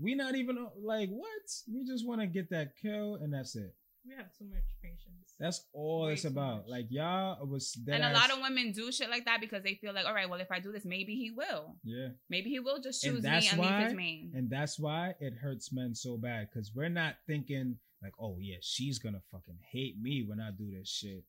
we 0.00 0.14
not 0.14 0.34
even 0.34 0.66
like 0.80 1.08
what? 1.08 1.42
We 1.72 1.84
just 1.84 2.06
want 2.06 2.20
to 2.20 2.26
get 2.26 2.50
that 2.50 2.72
kill 2.80 3.16
and 3.16 3.32
that's 3.32 3.56
it. 3.56 3.74
We 4.06 4.14
have 4.16 4.26
too 4.36 4.44
much 4.44 4.64
patience. 4.82 5.34
That's 5.40 5.64
all 5.72 6.06
Way 6.06 6.12
it's 6.14 6.24
about. 6.24 6.58
much. 6.58 6.68
Like 6.68 6.86
y'all 6.90 7.44
was 7.46 7.72
dead 7.72 7.96
and 7.96 8.04
a 8.04 8.06
ass- 8.08 8.28
lot 8.28 8.36
of 8.36 8.42
women 8.42 8.72
do 8.72 8.92
shit 8.92 9.08
like 9.10 9.24
that 9.24 9.40
because 9.40 9.62
they 9.62 9.74
feel 9.76 9.94
like, 9.94 10.06
all 10.06 10.14
right, 10.14 10.28
well, 10.28 10.40
if 10.40 10.50
I 10.52 10.60
do 10.60 10.72
this, 10.72 10.84
maybe 10.84 11.14
he 11.14 11.30
will. 11.30 11.76
yeah, 11.84 12.08
Maybe 12.28 12.50
he 12.50 12.60
will 12.60 12.80
just 12.80 13.02
And 13.04 13.14
choose 13.14 13.24
me 13.24 13.30
that's 13.30 13.50
and 13.52 13.60
leave 13.60 13.70
why- 13.70 13.84
his 13.84 13.94
main. 13.94 14.32
and 14.34 14.50
that's 14.50 14.78
why 14.78 15.14
it 15.20 15.32
hurts 15.34 15.72
men 15.72 15.94
so 15.94 16.16
bad 16.18 16.48
because 16.52 16.72
we're 16.74 16.88
not 16.90 17.16
thinking 17.26 17.76
like, 18.02 18.12
oh 18.20 18.36
yeah, 18.40 18.56
she's 18.60 18.98
gonna 18.98 19.22
fucking 19.32 19.58
hate 19.72 20.00
me 20.00 20.22
when 20.26 20.40
I 20.40 20.50
do 20.50 20.70
this 20.70 20.88
shit. 20.90 21.24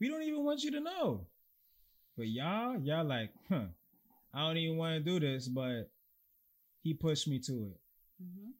We 0.00 0.08
don't 0.08 0.22
even 0.22 0.44
want 0.44 0.62
you 0.62 0.70
to 0.72 0.80
know. 0.80 1.26
But 2.16 2.28
y'all, 2.28 2.78
y'all 2.80 3.04
like, 3.06 3.30
huh? 3.48 3.66
I 4.34 4.40
don't 4.46 4.56
even 4.58 4.76
want 4.76 4.94
to 4.94 5.00
do 5.10 5.18
this, 5.20 5.48
but 5.48 5.90
he 6.82 6.92
pushed 6.92 7.26
me 7.28 7.38
to 7.40 7.72
it. 7.72 7.80
Mhm. 8.22 8.52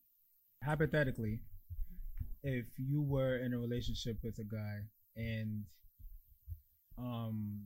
Hypothetically, 0.64 1.40
if 2.42 2.66
you 2.76 3.02
were 3.02 3.36
in 3.38 3.52
a 3.52 3.58
relationship 3.58 4.18
with 4.22 4.38
a 4.38 4.44
guy 4.44 4.80
and 5.16 5.62
um 6.98 7.60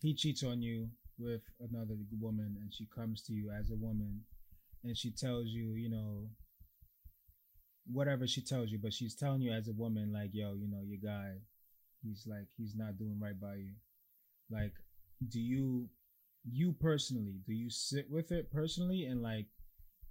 he 0.00 0.14
cheats 0.14 0.42
on 0.42 0.62
you 0.62 0.88
with 1.18 1.42
another 1.60 1.94
woman 2.18 2.56
and 2.60 2.72
she 2.72 2.86
comes 2.94 3.22
to 3.22 3.32
you 3.32 3.50
as 3.50 3.70
a 3.70 3.76
woman 3.76 4.22
and 4.82 4.96
she 4.96 5.10
tells 5.10 5.46
you, 5.48 5.74
you 5.74 5.90
know, 5.90 6.26
whatever 7.86 8.26
she 8.26 8.40
tells 8.40 8.70
you, 8.70 8.78
but 8.78 8.92
she's 8.92 9.14
telling 9.14 9.42
you 9.42 9.52
as 9.52 9.68
a 9.68 9.72
woman, 9.72 10.12
like, 10.12 10.30
yo, 10.32 10.54
you 10.54 10.68
know, 10.70 10.80
your 10.86 10.98
guy, 11.02 11.32
he's 12.02 12.26
like, 12.26 12.46
he's 12.56 12.74
not 12.74 12.98
doing 12.98 13.18
right 13.20 13.38
by 13.38 13.56
you. 13.56 13.72
Like, 14.50 14.72
do 15.28 15.38
you, 15.38 15.88
you 16.50 16.74
personally, 16.80 17.40
do 17.46 17.52
you 17.52 17.68
sit 17.68 18.10
with 18.10 18.32
it 18.32 18.50
personally 18.50 19.04
and 19.04 19.22
like 19.22 19.46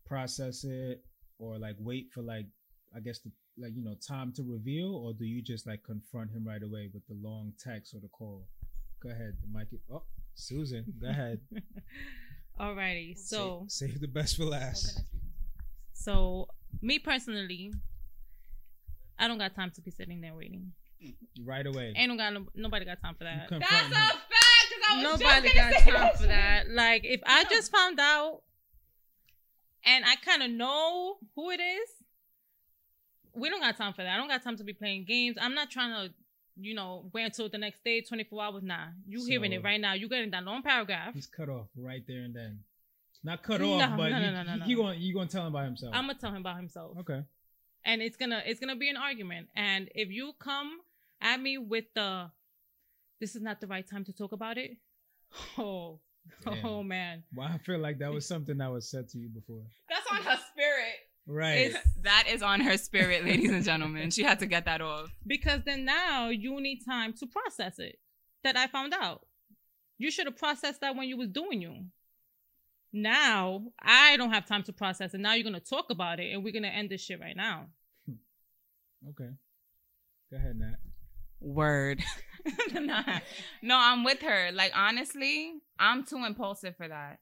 process 0.05 0.63
it 0.63 1.03
or 1.39 1.57
like 1.57 1.75
wait 1.79 2.11
for 2.13 2.21
like, 2.21 2.45
I 2.95 2.99
guess 2.99 3.19
the, 3.19 3.31
like, 3.57 3.73
you 3.75 3.83
know, 3.83 3.95
time 4.05 4.31
to 4.33 4.43
reveal 4.43 4.95
or 4.95 5.13
do 5.13 5.25
you 5.25 5.41
just 5.41 5.67
like 5.67 5.83
confront 5.83 6.31
him 6.31 6.45
right 6.47 6.63
away 6.63 6.89
with 6.93 7.05
the 7.07 7.15
long 7.21 7.53
text 7.63 7.93
or 7.93 7.99
the 7.99 8.07
call? 8.07 8.47
Go 9.03 9.09
ahead, 9.09 9.37
Mikey. 9.51 9.79
Oh, 9.91 10.03
Susan, 10.35 10.85
go 11.01 11.07
ahead. 11.09 11.39
Alrighty, 12.59 13.17
so 13.17 13.63
save, 13.67 13.91
save 13.91 14.01
the 14.01 14.07
best 14.07 14.35
for 14.35 14.43
last. 14.43 15.01
so 15.93 16.47
me 16.81 16.99
personally, 16.99 17.71
I 19.17 19.27
don't 19.27 19.37
got 19.37 19.55
time 19.55 19.71
to 19.75 19.81
be 19.81 19.91
sitting 19.91 20.19
there 20.21 20.33
waiting. 20.35 20.71
Right 21.45 21.65
away. 21.65 21.93
Ain't 21.95 22.17
got 22.17 22.33
no, 22.33 22.47
nobody 22.55 22.83
got 22.85 23.01
time 23.01 23.15
for 23.15 23.23
that. 23.23 23.47
confront 23.47 23.71
That's 23.71 23.83
a 23.83 23.85
him. 23.87 23.91
fact. 23.93 24.17
'cause 24.69 24.81
I 24.91 24.95
was 25.03 25.03
Nobody 25.21 25.47
just 25.49 25.55
got 25.55 25.83
say 25.83 25.91
time 25.91 26.09
for 26.17 26.27
that. 26.27 26.69
Like 26.69 27.01
if 27.05 27.21
I 27.25 27.45
just 27.45 27.71
found 27.71 27.99
out 27.99 28.41
and 29.85 30.03
I 30.05 30.15
kind 30.17 30.43
of 30.43 30.51
know 30.51 31.17
who 31.35 31.51
it 31.51 31.61
is, 31.61 31.89
we 33.33 33.49
don't 33.49 33.61
got 33.61 33.77
time 33.77 33.93
for 33.93 34.03
that. 34.03 34.13
I 34.13 34.17
don't 34.17 34.27
got 34.27 34.43
time 34.43 34.57
to 34.57 34.63
be 34.63 34.73
playing 34.73 35.05
games. 35.05 35.37
I'm 35.39 35.53
not 35.55 35.69
trying 35.69 35.91
to, 36.09 36.13
you 36.59 36.73
know, 36.73 37.09
wait 37.13 37.23
until 37.25 37.49
the 37.49 37.57
next 37.57 37.83
day, 37.83 38.01
24 38.01 38.43
hours. 38.43 38.63
Nah, 38.63 38.87
you 39.07 39.25
hearing 39.25 39.53
it 39.53 39.63
right 39.63 39.79
now. 39.79 39.93
You 39.93 40.09
getting 40.09 40.31
that 40.31 40.43
long 40.43 40.61
paragraph. 40.61 41.13
He's 41.13 41.27
cut 41.27 41.49
off 41.49 41.67
right 41.77 42.03
there 42.07 42.21
and 42.23 42.33
then. 42.35 42.59
Not 43.23 43.43
cut 43.43 43.59
No, 43.59 43.73
off, 43.79 43.97
but 43.97 44.09
no, 44.11 44.17
you, 44.19 44.31
no, 44.31 44.43
no, 44.43 44.55
no, 44.55 44.65
you 44.65 44.77
no. 44.77 44.83
going 44.83 45.01
you 45.01 45.13
gonna 45.13 45.27
tell 45.27 45.45
him 45.45 45.51
by 45.51 45.65
himself. 45.65 45.93
I'm 45.93 46.07
gonna 46.07 46.17
tell 46.17 46.31
him 46.31 46.41
by 46.41 46.55
himself. 46.55 46.97
okay. 46.99 47.21
and 47.83 48.01
it's 48.01 48.15
gonna 48.15 48.41
it's 48.45 48.61
gonna 48.61 48.77
be 48.77 48.89
an 48.89 48.95
argument 48.95 49.47
and 49.55 49.89
if 49.93 50.09
you 50.09 50.31
come 50.39 50.79
at 51.21 51.41
me 51.41 51.57
with 51.57 51.83
the 51.95 52.29
this 53.19 53.35
is 53.35 53.41
not 53.41 53.59
the 53.59 53.67
right 53.67 53.85
time 53.89 54.05
to 54.05 54.13
talk 54.13 54.31
about 54.31 54.57
it 54.57 54.71
oh 55.57 55.99
Damn. 56.45 56.65
oh 56.65 56.81
man 56.83 57.23
Well, 57.35 57.47
I 57.53 57.57
feel 57.57 57.79
like 57.79 57.99
that 57.99 58.11
was 58.11 58.25
something 58.25 58.57
that 58.59 58.71
was 58.71 58.87
said 58.89 59.09
to 59.09 59.17
you 59.17 59.27
before. 59.27 59.63
That's 59.89 60.07
on 60.11 60.17
her 60.23 60.39
spirit. 60.53 60.95
Right. 61.31 61.67
It's- 61.67 61.83
that 62.01 62.25
is 62.27 62.41
on 62.41 62.59
her 62.61 62.75
spirit, 62.77 63.23
ladies 63.23 63.51
and 63.51 63.63
gentlemen. 63.63 64.09
She 64.09 64.23
had 64.23 64.39
to 64.39 64.47
get 64.47 64.65
that 64.65 64.81
off. 64.81 65.11
because 65.27 65.61
then 65.63 65.85
now 65.85 66.29
you 66.29 66.59
need 66.59 66.79
time 66.83 67.13
to 67.13 67.27
process 67.27 67.77
it 67.77 67.99
that 68.43 68.55
i 68.57 68.65
found 68.67 68.93
out 68.93 69.27
you 69.97 70.09
should 70.09 70.25
have 70.25 70.37
processed 70.37 70.81
that 70.81 70.95
when 70.95 71.07
you 71.07 71.17
was 71.17 71.27
doing 71.29 71.61
you 71.61 71.85
now 72.93 73.61
i 73.81 74.15
don't 74.17 74.31
have 74.31 74.45
time 74.45 74.63
to 74.63 74.73
process 74.73 75.13
it 75.13 75.19
now 75.19 75.33
you're 75.33 75.43
gonna 75.43 75.59
talk 75.59 75.89
about 75.91 76.19
it 76.19 76.33
and 76.33 76.43
we're 76.43 76.53
gonna 76.53 76.67
end 76.69 76.89
this 76.89 77.01
shit 77.03 77.19
right 77.19 77.35
now 77.35 77.67
hmm. 78.07 79.09
okay. 79.09 79.29
Go 80.31 80.37
ahead, 80.37 80.55
Nat. 80.57 80.77
Word. 81.39 82.01
Nah. 82.73 83.19
No, 83.61 83.75
I'm 83.77 84.03
with 84.05 84.21
her. 84.21 84.51
Like 84.53 84.71
honestly, 84.75 85.53
I'm 85.77 86.05
too 86.05 86.23
impulsive 86.25 86.75
for 86.77 86.87
that. 86.87 87.19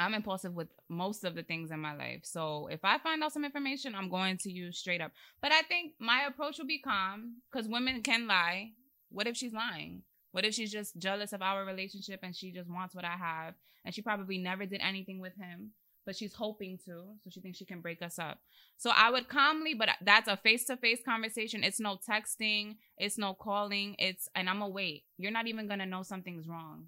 I'm 0.00 0.14
impulsive 0.14 0.54
with 0.54 0.68
most 0.88 1.24
of 1.24 1.34
the 1.34 1.42
things 1.42 1.70
in 1.70 1.78
my 1.78 1.94
life. 1.94 2.20
So 2.22 2.68
if 2.70 2.84
I 2.84 2.98
find 2.98 3.22
out 3.22 3.32
some 3.32 3.44
information, 3.44 3.94
I'm 3.94 4.08
going 4.08 4.38
to 4.38 4.50
use 4.50 4.78
straight 4.78 5.00
up. 5.00 5.12
But 5.42 5.52
I 5.52 5.62
think 5.62 5.92
my 5.98 6.24
approach 6.26 6.58
will 6.58 6.66
be 6.66 6.78
calm 6.78 7.36
because 7.50 7.68
women 7.68 8.02
can 8.02 8.26
lie. 8.26 8.70
What 9.10 9.26
if 9.26 9.36
she's 9.36 9.52
lying? 9.52 10.02
What 10.32 10.44
if 10.44 10.54
she's 10.54 10.72
just 10.72 10.96
jealous 10.96 11.32
of 11.32 11.42
our 11.42 11.64
relationship 11.64 12.20
and 12.22 12.34
she 12.34 12.52
just 12.52 12.70
wants 12.70 12.94
what 12.94 13.04
I 13.04 13.16
have 13.16 13.54
and 13.84 13.94
she 13.94 14.00
probably 14.00 14.38
never 14.38 14.64
did 14.64 14.80
anything 14.80 15.20
with 15.20 15.34
him, 15.36 15.72
but 16.06 16.16
she's 16.16 16.34
hoping 16.34 16.78
to, 16.86 17.02
so 17.22 17.30
she 17.30 17.40
thinks 17.40 17.58
she 17.58 17.64
can 17.64 17.80
break 17.80 18.00
us 18.00 18.18
up. 18.18 18.38
So 18.78 18.90
I 18.94 19.10
would 19.10 19.28
calmly, 19.28 19.74
but 19.74 19.90
that's 20.00 20.28
a 20.28 20.36
face-to-face 20.36 21.00
conversation. 21.04 21.64
It's 21.64 21.80
no 21.80 21.98
texting, 22.08 22.76
it's 22.96 23.18
no 23.18 23.34
calling, 23.34 23.96
it's 23.98 24.28
and 24.34 24.48
I'm 24.48 24.60
wait. 24.72 25.04
You're 25.18 25.32
not 25.32 25.46
even 25.46 25.68
gonna 25.68 25.86
know 25.86 26.02
something's 26.02 26.48
wrong. 26.48 26.86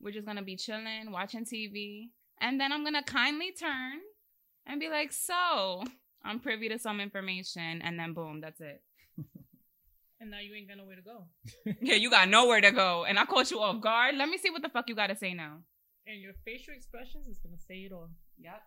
We're 0.00 0.12
just 0.12 0.26
gonna 0.26 0.42
be 0.42 0.56
chilling, 0.56 1.10
watching 1.10 1.44
TV, 1.44 2.10
and 2.40 2.60
then 2.60 2.72
I'm 2.72 2.84
gonna 2.84 3.02
kindly 3.02 3.52
turn 3.52 4.00
and 4.66 4.80
be 4.80 4.88
like, 4.88 5.12
"So, 5.12 5.84
I'm 6.22 6.40
privy 6.40 6.68
to 6.68 6.78
some 6.78 7.00
information," 7.00 7.80
and 7.82 7.98
then 7.98 8.12
boom, 8.12 8.40
that's 8.40 8.60
it. 8.60 8.82
and 10.20 10.30
now 10.30 10.38
you 10.40 10.54
ain't 10.54 10.68
got 10.68 10.76
nowhere 10.78 10.96
to 10.96 11.02
go 11.02 11.26
Yeah, 11.80 11.94
you 11.96 12.10
got 12.10 12.28
nowhere 12.28 12.60
to 12.60 12.70
go, 12.70 13.04
and 13.04 13.18
I 13.18 13.24
caught 13.24 13.50
you 13.50 13.60
off 13.60 13.80
guard. 13.80 14.14
Let 14.16 14.28
me 14.28 14.38
see 14.38 14.50
what 14.50 14.62
the 14.62 14.68
fuck 14.68 14.88
you 14.88 14.94
got 14.94 15.08
to 15.08 15.16
say 15.16 15.34
now. 15.34 15.58
and 16.06 16.20
your 16.20 16.34
facial 16.44 16.74
expressions 16.74 17.26
is 17.28 17.38
gonna 17.38 17.58
say 17.68 17.76
it 17.86 17.92
all 17.92 18.10
Yep. 18.38 18.60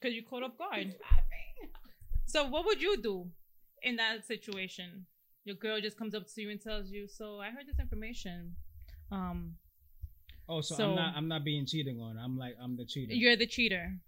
Because 0.00 0.14
you 0.16 0.22
caught 0.24 0.42
up 0.42 0.56
guard. 0.58 0.94
So 2.26 2.46
what 2.48 2.64
would 2.66 2.82
you 2.82 3.00
do 3.00 3.30
in 3.82 3.96
that 3.96 4.26
situation? 4.26 5.06
Your 5.44 5.56
girl 5.56 5.80
just 5.80 5.96
comes 5.96 6.14
up 6.14 6.26
to 6.34 6.40
you 6.42 6.50
and 6.50 6.60
tells 6.60 6.90
you, 6.90 7.06
"So 7.08 7.40
I 7.40 7.50
heard 7.50 7.66
this 7.66 7.78
information. 7.78 8.56
Um, 9.10 9.56
Oh, 10.50 10.62
so, 10.62 10.76
So- 10.76 10.84
I'm 10.90 10.94
not 10.96 11.14
I'm 11.16 11.28
not 11.28 11.44
being 11.44 11.66
cheating 11.66 12.00
on. 12.00 12.16
I'm 12.18 12.38
like 12.38 12.54
I'm 12.62 12.76
the 12.76 12.86
cheater. 12.86 13.12
you're 13.12 13.36
the 13.36 13.46
cheater." 13.46 13.98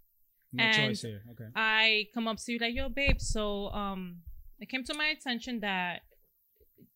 no 0.53 0.63
and- 0.63 0.75
choice 0.75 1.01
here. 1.03 1.21
Okay. 1.31 1.45
I 1.55 2.07
come 2.13 2.27
up 2.27 2.37
to 2.37 2.51
you 2.51 2.57
like, 2.59 2.73
"Yo, 2.75 2.89
babe. 2.89 3.19
So 3.19 3.69
um, 3.71 4.21
it 4.59 4.67
came 4.69 4.83
to 4.85 4.93
my 4.95 5.07
attention 5.07 5.59
that 5.61 6.01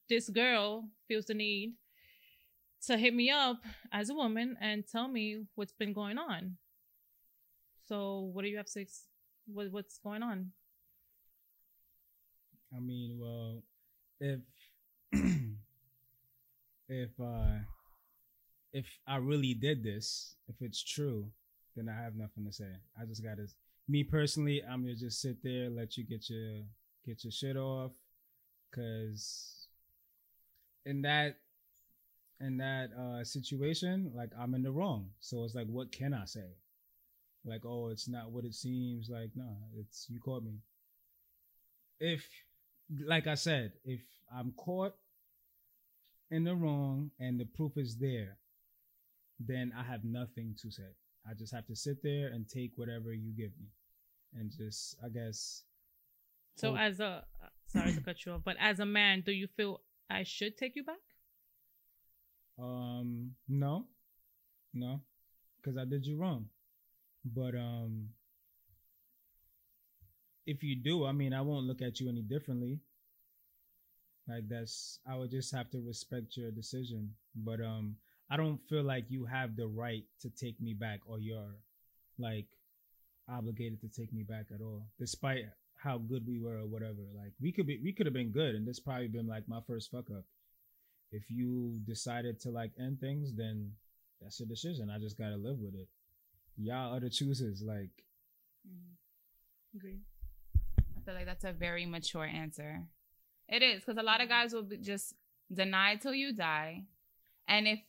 this 0.10 0.30
girl 0.30 0.90
feels 1.08 1.26
the 1.26 1.34
need 1.36 1.76
to 2.88 2.98
hit 2.98 3.14
me 3.14 3.30
up 3.32 3.58
as 3.92 4.10
a 4.10 4.14
woman 4.16 4.58
and 4.60 4.84
tell 4.88 5.08
me 5.08 5.46
what's 5.56 5.72
been 5.74 5.94
going 5.94 6.18
on. 6.18 6.58
So 7.88 8.30
what 8.34 8.42
do 8.44 8.50
you 8.50 8.58
have 8.58 8.66
to? 8.74 8.82
Ex- 8.82 9.08
what 9.46 9.72
what's 9.72 10.00
going 10.00 10.24
on? 10.24 10.52
I 12.76 12.80
mean, 12.80 13.20
well, 13.22 13.62
if 14.20 14.40
if 16.90 17.10
uh 17.20 17.60
if 18.76 19.00
I 19.08 19.16
really 19.16 19.54
did 19.54 19.86
this, 19.86 20.36
if 20.50 20.56
it's 20.60 20.84
true, 20.84 21.32
then 21.78 21.88
I 21.88 21.96
have 22.04 22.18
nothing 22.18 22.46
to 22.46 22.52
say. 22.52 22.68
I 23.02 23.06
just 23.06 23.24
gotta 23.24 23.48
me 23.88 24.04
personally, 24.04 24.62
I'm 24.70 24.82
gonna 24.82 24.96
just 24.96 25.22
sit 25.22 25.42
there, 25.42 25.70
let 25.70 25.96
you 25.96 26.04
get 26.04 26.30
your 26.30 26.64
get 27.06 27.24
your 27.24 27.32
shit 27.32 27.56
off, 27.56 27.94
cause 28.74 29.68
in 30.86 31.04
that 31.04 31.38
in 32.42 32.58
that 32.58 32.90
uh 33.00 33.24
situation, 33.24 34.12
like 34.14 34.32
I'm 34.38 34.54
in 34.54 34.62
the 34.62 34.72
wrong. 34.72 35.12
So 35.22 35.46
it's 35.46 35.56
like, 35.56 35.68
what 35.68 35.94
can 35.94 36.14
I 36.14 36.26
say? 36.26 36.50
Like, 37.46 37.66
oh, 37.66 37.88
it's 37.88 38.10
not 38.10 38.32
what 38.32 38.44
it 38.44 38.56
seems. 38.56 39.10
Like, 39.10 39.30
no, 39.36 39.56
it's 39.80 40.08
you 40.10 40.20
caught 40.20 40.44
me. 40.44 40.60
If 42.02 42.28
like 43.06 43.26
I 43.26 43.36
said, 43.36 43.72
if 43.86 44.02
I'm 44.38 44.52
caught 44.58 44.96
in 46.30 46.44
the 46.44 46.56
wrong 46.56 47.12
and 47.22 47.40
the 47.40 47.46
proof 47.46 47.78
is 47.78 47.96
there, 47.96 48.38
then 49.40 49.72
I 49.78 49.84
have 49.84 50.04
nothing 50.04 50.56
to 50.62 50.72
say. 50.72 50.92
I 51.30 51.34
just 51.34 51.54
have 51.54 51.66
to 51.68 51.76
sit 51.76 52.04
there 52.04 52.28
and 52.28 52.48
take 52.48 52.72
whatever 52.76 53.14
you 53.14 53.32
give 53.36 53.52
me, 53.60 53.68
and 54.36 54.52
just 54.52 54.96
I 55.04 55.10
guess. 55.10 55.64
So 56.56 56.72
hope- 56.72 56.80
as 56.80 57.00
a 57.00 57.26
sorry 57.68 57.94
to 57.94 58.02
cut 58.02 58.26
you 58.26 58.34
off, 58.34 58.42
but 58.46 58.56
as 58.60 58.80
a 58.80 58.86
man, 58.86 59.22
do 59.26 59.32
you 59.32 59.48
feel 59.48 59.82
I 60.10 60.24
should 60.24 60.58
take 60.58 60.76
you 60.76 60.84
back? 60.84 61.02
um 62.58 63.32
no, 63.50 63.86
no, 64.74 65.02
because 65.58 65.78
I 65.78 65.84
did 65.86 66.06
you 66.06 66.18
wrong, 66.18 66.50
but 67.26 67.56
um. 67.56 68.10
If 70.48 70.62
you 70.62 70.76
do, 70.76 71.06
I 71.08 71.12
mean, 71.12 71.34
I 71.34 71.42
won't 71.42 71.66
look 71.66 71.82
at 71.82 72.00
you 72.00 72.08
any 72.08 72.22
differently. 72.22 72.80
Like 74.28 74.48
that's, 74.48 75.00
I 75.10 75.16
would 75.18 75.32
just 75.32 75.52
have 75.56 75.72
to 75.72 75.80
respect 75.82 76.38
your 76.38 76.52
decision. 76.52 77.16
But 77.36 77.62
um, 77.62 77.96
I 78.30 78.38
don't 78.38 78.60
feel 78.70 78.84
like 78.84 79.06
you 79.10 79.26
have 79.26 79.56
the 79.56 79.68
right 79.68 80.04
to 80.22 80.30
take 80.30 80.60
me 80.60 80.74
back 80.74 81.02
or 81.06 81.20
you're 81.20 81.56
like 82.18 82.48
obligated 83.30 83.82
to 83.82 83.88
take 83.88 84.12
me 84.14 84.24
back 84.24 84.46
at 84.54 84.62
all, 84.62 84.88
despite 85.00 85.46
how 85.78 85.98
good 85.98 86.26
we 86.28 86.40
were 86.40 86.58
or 86.58 86.66
whatever. 86.66 87.02
Like 87.16 87.34
we 87.42 87.52
could 87.52 87.68
be, 87.68 87.80
we 87.84 87.92
could 87.94 88.06
have 88.06 88.14
been 88.14 88.32
good, 88.32 88.56
and 88.56 88.68
this 88.68 88.80
probably 88.80 89.08
been 89.08 89.28
like 89.28 89.48
my 89.48 89.60
first 89.68 89.92
fuck 89.92 90.10
up. 90.10 90.24
If 91.12 91.30
you 91.30 91.80
decided 91.86 92.40
to 92.42 92.50
like 92.50 92.72
end 92.80 93.00
things, 93.00 93.34
then 93.36 93.72
that's 94.22 94.40
your 94.40 94.48
decision. 94.48 94.90
I 94.90 95.00
just 95.00 95.18
gotta 95.18 95.38
live 95.38 95.60
with 95.60 95.76
it. 95.76 95.88
Y'all 96.58 96.96
are 96.96 97.00
the 97.00 97.10
choosers. 97.10 97.62
Like 97.62 97.92
mm-hmm. 98.68 99.78
Agree. 99.78 100.00
I 100.98 101.02
feel 101.06 101.14
like 101.14 101.26
that's 101.26 101.44
a 101.44 101.52
very 101.52 101.86
mature 101.86 102.26
answer. 102.26 102.84
It 103.50 103.62
is 103.62 103.84
because 103.84 104.00
a 104.00 104.04
lot 104.06 104.22
of 104.22 104.30
guys 104.30 104.54
will 104.54 104.64
be 104.64 104.78
just 104.78 105.14
deny 105.54 105.98
till 105.98 106.14
you 106.14 106.34
die, 106.34 106.86
and 107.48 107.68
if 107.68 107.80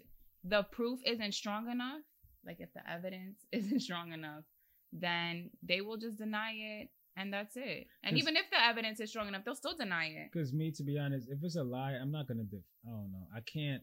the 0.49 0.63
proof 0.65 1.01
isn't 1.05 1.33
strong 1.33 1.71
enough, 1.71 2.03
like 2.45 2.61
if 2.61 2.73
the 2.75 2.89
evidence 2.91 3.45
isn't 3.53 3.81
strong 3.81 4.13
enough, 4.13 4.45
then 4.93 5.51
they 5.63 5.81
will 5.81 5.97
just 5.97 6.19
deny 6.19 6.53
it, 6.53 6.89
and 7.17 7.33
that's 7.33 7.57
it. 7.57 7.87
And 8.05 8.17
even 8.17 8.37
if 8.37 8.45
the 8.51 8.63
evidence 8.63 9.01
is 9.01 9.11
strong 9.11 9.29
enough, 9.29 9.45
they'll 9.45 9.55
still 9.57 9.77
deny 9.77 10.07
it. 10.07 10.31
Because 10.33 10.53
me, 10.53 10.71
to 10.73 10.83
be 10.83 10.99
honest, 10.99 11.29
if 11.31 11.43
it's 11.43 11.57
a 11.57 11.63
lie, 11.63 11.93
I'm 11.93 12.13
not 12.13 12.29
gonna. 12.29 12.45
Def- 12.45 12.61
I 12.87 12.91
don't 12.91 13.13
know. 13.13 13.27
I 13.35 13.41
can't. 13.41 13.83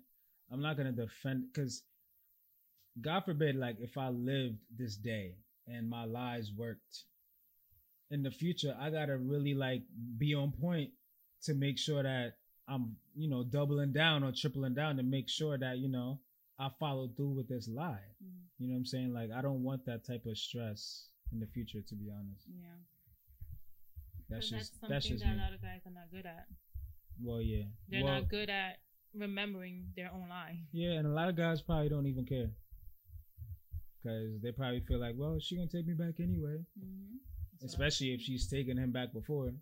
I'm 0.52 0.62
not 0.62 0.78
gonna 0.78 0.92
defend. 0.92 1.46
Because 1.54 1.84
God 3.02 3.26
forbid, 3.26 3.56
like 3.56 3.78
if 3.80 3.98
I 3.98 4.10
lived 4.10 4.58
this 4.76 4.96
day 4.96 5.36
and 5.68 5.90
my 5.90 6.06
lies 6.06 6.52
worked 6.56 7.04
in 8.12 8.24
the 8.24 8.32
future, 8.32 8.76
I 8.80 8.90
gotta 8.90 9.18
really 9.18 9.54
like 9.54 9.82
be 10.18 10.36
on 10.36 10.52
point 10.52 10.92
to 11.44 11.54
make 11.54 11.78
sure 11.78 12.04
that 12.04 12.34
I'm, 12.68 12.96
you 13.16 13.30
know, 13.30 13.44
doubling 13.44 13.92
down 13.92 14.24
or 14.24 14.32
tripling 14.32 14.74
down 14.74 14.96
to 14.98 15.04
make 15.04 15.28
sure 15.28 15.58
that 15.58 15.80
you 15.80 15.90
know 15.90 16.20
I 16.60 16.70
follow 16.80 17.08
through 17.16 17.32
with 17.36 17.48
this 17.50 17.68
lie. 17.68 18.00
You 18.60 18.68
know 18.68 18.74
what 18.74 18.80
I'm 18.80 18.86
saying? 18.86 19.14
Like 19.14 19.30
I 19.36 19.42
don't 19.42 19.64
want 19.64 19.86
that 19.86 20.06
type 20.06 20.26
of 20.26 20.38
stress 20.38 21.08
in 21.32 21.40
the 21.40 21.48
future. 21.48 21.82
To 21.82 21.96
be 21.96 22.10
honest, 22.12 22.46
Yeah. 22.48 22.68
that's 24.30 24.50
just 24.50 24.74
that's 24.82 24.92
that's 24.92 25.08
just 25.08 25.24
that 25.24 25.32
me. 25.36 25.40
a 25.40 25.42
lot 25.44 25.54
of 25.54 25.62
guys 25.62 25.82
are 25.86 25.92
not 25.92 26.12
good 26.12 26.26
at. 26.26 26.48
Well, 27.22 27.42
yeah. 27.42 27.64
They're 27.90 28.04
well, 28.04 28.14
not 28.22 28.30
good 28.30 28.50
at 28.50 28.78
remembering 29.14 29.88
their 29.96 30.12
own 30.14 30.30
lie. 30.30 30.60
Yeah, 30.72 30.92
and 30.92 31.08
a 31.08 31.12
lot 31.12 31.30
of 31.30 31.36
guys 31.36 31.62
probably 31.62 31.90
don't 31.90 32.08
even 32.08 32.26
care. 32.26 32.50
Cause 34.04 34.42
they 34.42 34.52
probably 34.52 34.82
feel 34.82 35.00
like, 35.00 35.16
well, 35.18 35.38
she 35.40 35.56
gonna 35.56 35.70
take 35.70 35.88
me 35.88 35.94
back 35.94 36.20
anyway. 36.20 36.58
Mhm. 36.78 37.18
Especially 37.64 38.14
if 38.14 38.22
she's 38.22 38.48
taken 38.50 38.78
him 38.78 38.92
back 38.92 39.14
before. 39.14 39.54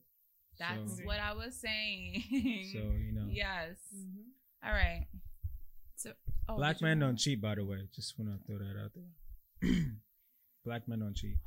That's 0.58 0.98
so, 0.98 1.04
what 1.04 1.20
I 1.20 1.34
was 1.34 1.56
saying. 1.60 2.24
so 2.74 2.80
you 2.80 3.12
know. 3.14 3.28
Yes. 3.32 3.78
All 4.64 4.72
right. 4.72 5.06
So, 5.96 6.14
oh, 6.52 6.58
Black 6.58 6.82
men 6.82 7.00
don't 7.00 7.18
cheat, 7.18 7.42
by 7.42 7.56
the 7.56 7.66
way. 7.66 7.88
Just 7.96 8.16
wanna 8.18 8.38
throw 8.46 8.58
that 8.58 8.76
out 8.84 8.92
there. 8.94 9.70
Black 10.66 10.88
men 10.88 11.00
don't 11.00 11.16
cheat. 11.16 11.38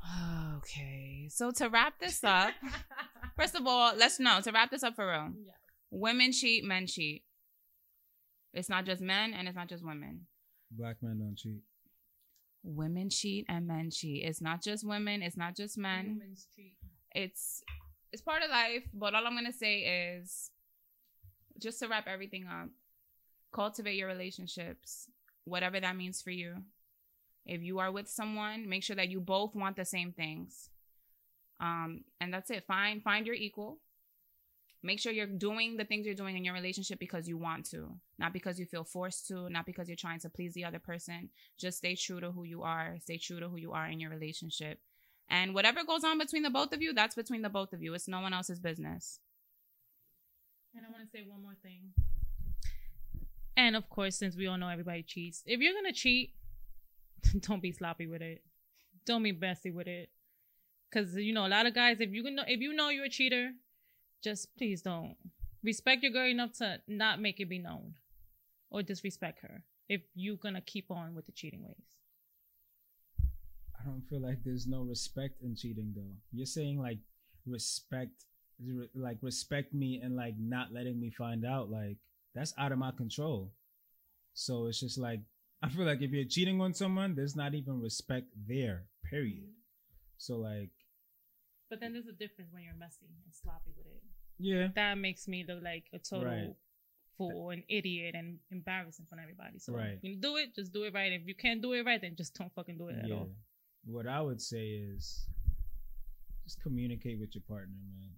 Okay. 0.56 1.28
So 1.30 1.50
to 1.52 1.68
wrap 1.68 2.00
this 2.00 2.24
up, 2.24 2.52
first 3.36 3.54
of 3.54 3.66
all, 3.66 3.94
let's 3.96 4.18
know 4.18 4.40
to 4.40 4.50
wrap 4.50 4.70
this 4.70 4.82
up 4.82 4.96
for 4.96 5.06
real. 5.06 5.30
Yeah. 5.44 5.52
Women 5.90 6.32
cheat, 6.32 6.64
men 6.64 6.86
cheat. 6.86 7.22
It's 8.52 8.68
not 8.68 8.84
just 8.86 9.00
men 9.00 9.34
and 9.34 9.46
it's 9.46 9.56
not 9.56 9.68
just 9.68 9.84
women. 9.84 10.26
Black 10.70 10.96
men 11.02 11.18
don't 11.18 11.36
cheat. 11.36 11.62
Women 12.64 13.10
cheat 13.10 13.46
and 13.48 13.66
men 13.66 13.90
cheat. 13.90 14.24
It's 14.24 14.40
not 14.40 14.62
just 14.62 14.86
women, 14.86 15.22
it's 15.22 15.36
not 15.36 15.54
just 15.56 15.78
men. 15.78 16.18
Women's 16.18 16.48
cheat. 16.54 16.74
It's 17.12 17.62
it's 18.12 18.22
part 18.22 18.42
of 18.42 18.50
life, 18.50 18.84
but 18.94 19.14
all 19.14 19.26
I'm 19.26 19.32
going 19.32 19.44
to 19.44 19.52
say 19.52 20.18
is 20.18 20.50
just 21.60 21.80
to 21.80 21.88
wrap 21.88 22.06
everything 22.06 22.46
up. 22.46 22.68
Cultivate 23.54 23.94
your 23.94 24.08
relationships, 24.08 25.08
whatever 25.44 25.78
that 25.78 25.96
means 25.96 26.20
for 26.20 26.30
you. 26.30 26.64
If 27.46 27.62
you 27.62 27.78
are 27.78 27.92
with 27.92 28.08
someone, 28.08 28.68
make 28.68 28.82
sure 28.82 28.96
that 28.96 29.10
you 29.10 29.20
both 29.20 29.54
want 29.54 29.76
the 29.76 29.84
same 29.84 30.12
things. 30.12 30.70
Um, 31.60 32.04
and 32.20 32.34
that's 32.34 32.50
it. 32.50 32.66
Find 32.66 33.00
find 33.02 33.26
your 33.26 33.36
equal. 33.36 33.78
Make 34.82 35.00
sure 35.00 35.12
you're 35.12 35.26
doing 35.26 35.76
the 35.76 35.84
things 35.84 36.04
you're 36.04 36.14
doing 36.14 36.36
in 36.36 36.44
your 36.44 36.52
relationship 36.52 36.98
because 36.98 37.28
you 37.28 37.38
want 37.38 37.64
to, 37.70 37.92
not 38.18 38.32
because 38.34 38.58
you 38.58 38.66
feel 38.66 38.84
forced 38.84 39.28
to, 39.28 39.48
not 39.48 39.64
because 39.64 39.88
you're 39.88 39.96
trying 39.96 40.20
to 40.20 40.28
please 40.28 40.52
the 40.52 40.64
other 40.64 40.80
person. 40.80 41.30
Just 41.58 41.78
stay 41.78 41.94
true 41.94 42.20
to 42.20 42.32
who 42.32 42.42
you 42.44 42.62
are. 42.62 42.96
Stay 43.00 43.16
true 43.16 43.40
to 43.40 43.48
who 43.48 43.56
you 43.56 43.72
are 43.72 43.86
in 43.86 44.00
your 44.00 44.10
relationship. 44.10 44.80
And 45.30 45.54
whatever 45.54 45.84
goes 45.84 46.04
on 46.04 46.18
between 46.18 46.42
the 46.42 46.50
both 46.50 46.72
of 46.72 46.82
you, 46.82 46.92
that's 46.92 47.14
between 47.14 47.40
the 47.40 47.48
both 47.48 47.72
of 47.72 47.82
you. 47.82 47.94
It's 47.94 48.08
no 48.08 48.20
one 48.20 48.34
else's 48.34 48.60
business. 48.60 49.20
And 50.74 50.84
I 50.84 50.90
want 50.90 51.04
to 51.04 51.10
say 51.10 51.24
one 51.26 51.42
more 51.42 51.56
thing. 51.62 51.92
And 53.56 53.76
of 53.76 53.88
course, 53.88 54.16
since 54.16 54.36
we 54.36 54.46
all 54.46 54.58
know 54.58 54.68
everybody 54.68 55.02
cheats, 55.02 55.42
if 55.46 55.60
you're 55.60 55.74
gonna 55.74 55.92
cheat, 55.92 56.34
don't 57.40 57.62
be 57.62 57.72
sloppy 57.72 58.06
with 58.06 58.22
it. 58.22 58.42
Don't 59.06 59.22
be 59.22 59.32
messy 59.32 59.70
with 59.70 59.86
it. 59.86 60.10
Cause 60.92 61.14
you 61.16 61.32
know 61.32 61.46
a 61.46 61.48
lot 61.48 61.66
of 61.66 61.74
guys, 61.74 61.96
if 62.00 62.12
you 62.12 62.22
can 62.22 62.36
know, 62.36 62.44
if 62.46 62.60
you 62.60 62.72
know 62.72 62.88
you're 62.88 63.06
a 63.06 63.10
cheater, 63.10 63.50
just 64.22 64.56
please 64.56 64.82
don't 64.82 65.16
respect 65.62 66.02
your 66.02 66.12
girl 66.12 66.28
enough 66.28 66.52
to 66.52 66.80
not 66.86 67.20
make 67.20 67.40
it 67.40 67.48
be 67.48 67.58
known, 67.58 67.94
or 68.70 68.82
disrespect 68.82 69.40
her 69.42 69.62
if 69.88 70.02
you're 70.14 70.36
gonna 70.36 70.60
keep 70.60 70.90
on 70.90 71.14
with 71.14 71.26
the 71.26 71.32
cheating 71.32 71.64
ways. 71.64 71.96
I 73.78 73.84
don't 73.84 74.02
feel 74.08 74.20
like 74.20 74.38
there's 74.44 74.66
no 74.66 74.82
respect 74.82 75.42
in 75.42 75.56
cheating 75.56 75.92
though. 75.94 76.16
You're 76.32 76.46
saying 76.46 76.80
like 76.80 76.98
respect 77.46 78.24
like 78.94 79.18
respect 79.20 79.74
me 79.74 80.00
and 80.02 80.16
like 80.16 80.34
not 80.38 80.72
letting 80.72 81.00
me 81.00 81.10
find 81.10 81.44
out 81.44 81.70
like 81.70 81.96
that's 82.34 82.52
out 82.58 82.72
of 82.72 82.78
my 82.78 82.90
control. 82.90 83.52
So 84.34 84.66
it's 84.66 84.80
just 84.80 84.98
like 84.98 85.20
I 85.62 85.68
feel 85.68 85.86
like 85.86 86.02
if 86.02 86.10
you're 86.10 86.24
cheating 86.26 86.60
on 86.60 86.74
someone, 86.74 87.14
there's 87.14 87.36
not 87.36 87.54
even 87.54 87.80
respect 87.80 88.26
there. 88.46 88.84
Period. 89.08 89.48
So 90.18 90.36
like 90.36 90.70
But 91.70 91.80
then 91.80 91.92
there's 91.92 92.06
a 92.08 92.12
difference 92.12 92.50
when 92.52 92.62
you're 92.64 92.74
messy 92.74 93.06
and 93.06 93.32
sloppy 93.34 93.72
with 93.76 93.86
it. 93.86 94.02
yeah, 94.38 94.68
That 94.74 94.98
makes 94.98 95.26
me 95.28 95.44
look 95.46 95.62
like 95.62 95.84
a 95.92 95.98
total 95.98 96.28
Right. 96.28 96.54
fool, 97.16 97.50
an 97.50 97.62
idiot, 97.68 98.14
and 98.16 98.38
embarrassing 98.50 99.06
for 99.08 99.18
everybody. 99.20 99.58
So 99.58 99.72
Right. 99.72 99.98
you 100.02 100.16
do 100.16 100.36
it, 100.36 100.54
just 100.54 100.72
do 100.72 100.84
it 100.84 100.92
right. 100.94 101.12
If 101.12 101.26
you 101.26 101.34
can't 101.34 101.62
do 101.62 101.72
it 101.72 101.84
right, 101.86 102.00
then 102.00 102.16
just 102.16 102.34
don't 102.34 102.52
fucking 102.52 102.76
do 102.78 102.88
it 102.88 102.98
at 102.98 103.08
yeah. 103.08 103.14
all. 103.14 103.30
What 103.86 104.06
I 104.06 104.20
would 104.20 104.40
say 104.40 104.68
is 104.70 105.28
just 106.44 106.60
communicate 106.62 107.18
with 107.20 107.34
your 107.34 107.42
partner, 107.42 107.76
man. 107.86 108.10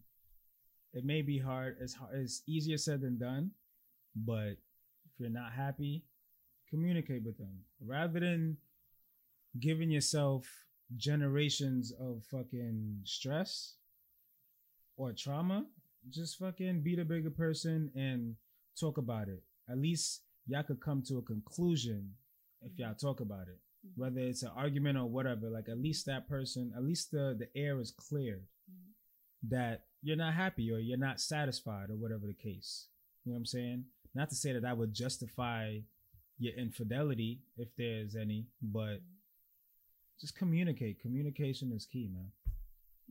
It 0.93 1.05
may 1.05 1.23
be 1.23 1.39
hard. 1.39 1.77
It's 1.81 1.93
hard. 1.95 2.17
It's 2.19 2.43
easier 2.47 2.79
said 2.79 3.01
than 3.03 3.19
done, 3.19 3.51
but 4.17 4.57
if 5.07 5.19
you're 5.19 5.31
not 5.31 5.53
happy, 5.53 6.05
communicate 6.71 7.23
with 7.25 7.39
them 7.39 7.59
rather 7.85 8.19
than 8.21 8.57
giving 9.61 9.91
yourself 9.91 10.47
generations 10.97 11.93
of 12.01 12.23
fucking 12.31 13.01
stress 13.05 13.75
or 14.97 15.13
trauma. 15.13 15.65
Just 16.11 16.39
fucking 16.39 16.83
be 16.83 16.95
the 16.95 17.05
bigger 17.05 17.31
person 17.31 17.91
and 17.97 18.37
talk 18.79 18.99
about 18.99 19.29
it. 19.29 19.43
At 19.69 19.79
least 19.79 20.23
y'all 20.47 20.63
could 20.63 20.81
come 20.81 21.03
to 21.09 21.19
a 21.19 21.23
conclusion 21.23 22.13
if 22.63 22.79
y'all 22.79 22.95
talk 22.95 23.21
about 23.21 23.49
it 23.49 23.59
Mm-hmm. 23.87 24.01
whether 24.01 24.21
it's 24.21 24.43
an 24.43 24.51
argument 24.57 24.97
or 24.97 25.05
whatever 25.05 25.51
like 25.51 25.69
at 25.69 25.79
least 25.79 26.07
that 26.07 26.27
person 26.27 26.73
at 26.75 26.83
least 26.83 27.11
the 27.13 27.37
the 27.39 27.47
air 27.61 27.79
is 27.79 27.91
cleared 27.93 28.47
Mhm. 28.69 29.51
that 29.51 29.85
you're 30.03 30.17
not 30.17 30.33
happy 30.35 30.73
or 30.73 30.79
you're 30.79 30.97
not 30.99 31.21
satisfied 31.21 31.91
or 31.91 31.95
whatever 31.97 32.27
the 32.27 32.33
case 32.35 32.89
you 33.25 33.31
know 33.31 33.35
what 33.35 33.41
i'm 33.41 33.45
saying 33.47 33.85
not 34.17 34.29
to 34.31 34.37
say 34.37 34.53
that 34.53 34.65
i 34.65 34.73
would 34.73 34.93
justify 34.93 35.79
your 36.39 36.55
infidelity 36.55 37.41
if 37.57 37.69
there's 37.77 38.15
any 38.15 38.47
but 38.63 39.01
just 40.21 40.37
communicate. 40.37 41.01
Communication 41.01 41.73
is 41.73 41.87
key 41.87 42.09
man. 42.13 42.31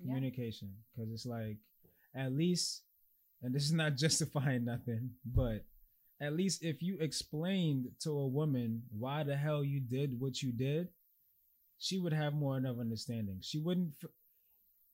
Communication. 0.02 0.72
Because 0.96 1.12
it's 1.12 1.26
like 1.26 1.58
at 2.16 2.32
least 2.34 2.84
and 3.42 3.54
this 3.54 3.64
is 3.64 3.74
not 3.74 3.96
justifying 3.98 4.66
nothing 4.66 5.12
but 5.26 5.66
at 6.22 6.34
least 6.34 6.64
if 6.64 6.82
you 6.82 6.98
explained 7.00 7.88
to 8.00 8.12
a 8.12 8.28
woman 8.28 8.82
why 8.98 9.24
the 9.24 9.36
hell 9.36 9.64
you 9.64 9.82
did 9.82 10.18
what 10.18 10.42
you 10.42 10.52
did 10.54 10.88
she 11.78 12.00
would 12.00 12.14
have 12.14 12.34
more 12.34 12.58
of 12.58 12.80
understanding. 12.80 13.40
She 13.42 13.60
wouldn't 13.60 13.92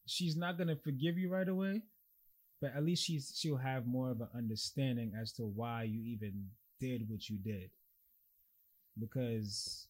she's 0.07 0.35
not 0.35 0.57
going 0.57 0.67
to 0.67 0.75
forgive 0.75 1.17
you 1.17 1.29
right 1.29 1.47
away 1.47 1.83
but 2.61 2.75
at 2.75 2.83
least 2.83 3.03
she's 3.03 3.33
she'll 3.35 3.57
have 3.57 3.87
more 3.87 4.11
of 4.11 4.21
an 4.21 4.29
understanding 4.35 5.13
as 5.19 5.33
to 5.33 5.41
why 5.43 5.83
you 5.83 6.03
even 6.03 6.45
did 6.79 7.09
what 7.09 7.27
you 7.27 7.37
did. 7.37 7.71
Because 8.99 9.87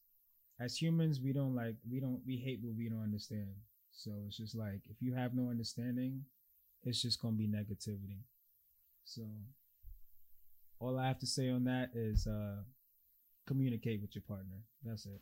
as 0.60 0.76
humans 0.82 1.20
we 1.20 1.34
don't 1.34 1.56
like 1.56 1.76
we 1.90 2.00
don't 2.00 2.22
we 2.26 2.38
hate 2.38 2.60
what 2.62 2.76
we 2.78 2.88
don't 2.90 3.04
understand. 3.04 3.50
So 3.92 4.12
it's 4.26 4.38
just 4.38 4.56
like 4.56 4.82
if 4.90 5.02
you 5.02 5.14
have 5.14 5.34
no 5.34 5.50
understanding 5.50 6.24
it's 6.84 7.02
just 7.02 7.22
gonna 7.22 7.36
be 7.36 7.48
negativity. 7.48 8.22
So 9.04 9.24
all 10.80 10.98
i 10.98 11.08
have 11.08 11.20
to 11.20 11.28
say 11.28 11.50
on 11.50 11.66
that 11.66 11.90
is 11.94 12.26
uh 12.26 12.62
communicate 13.46 14.02
with 14.02 14.16
your 14.16 14.24
partner. 14.28 14.64
That's 14.84 15.06
it 15.06 15.22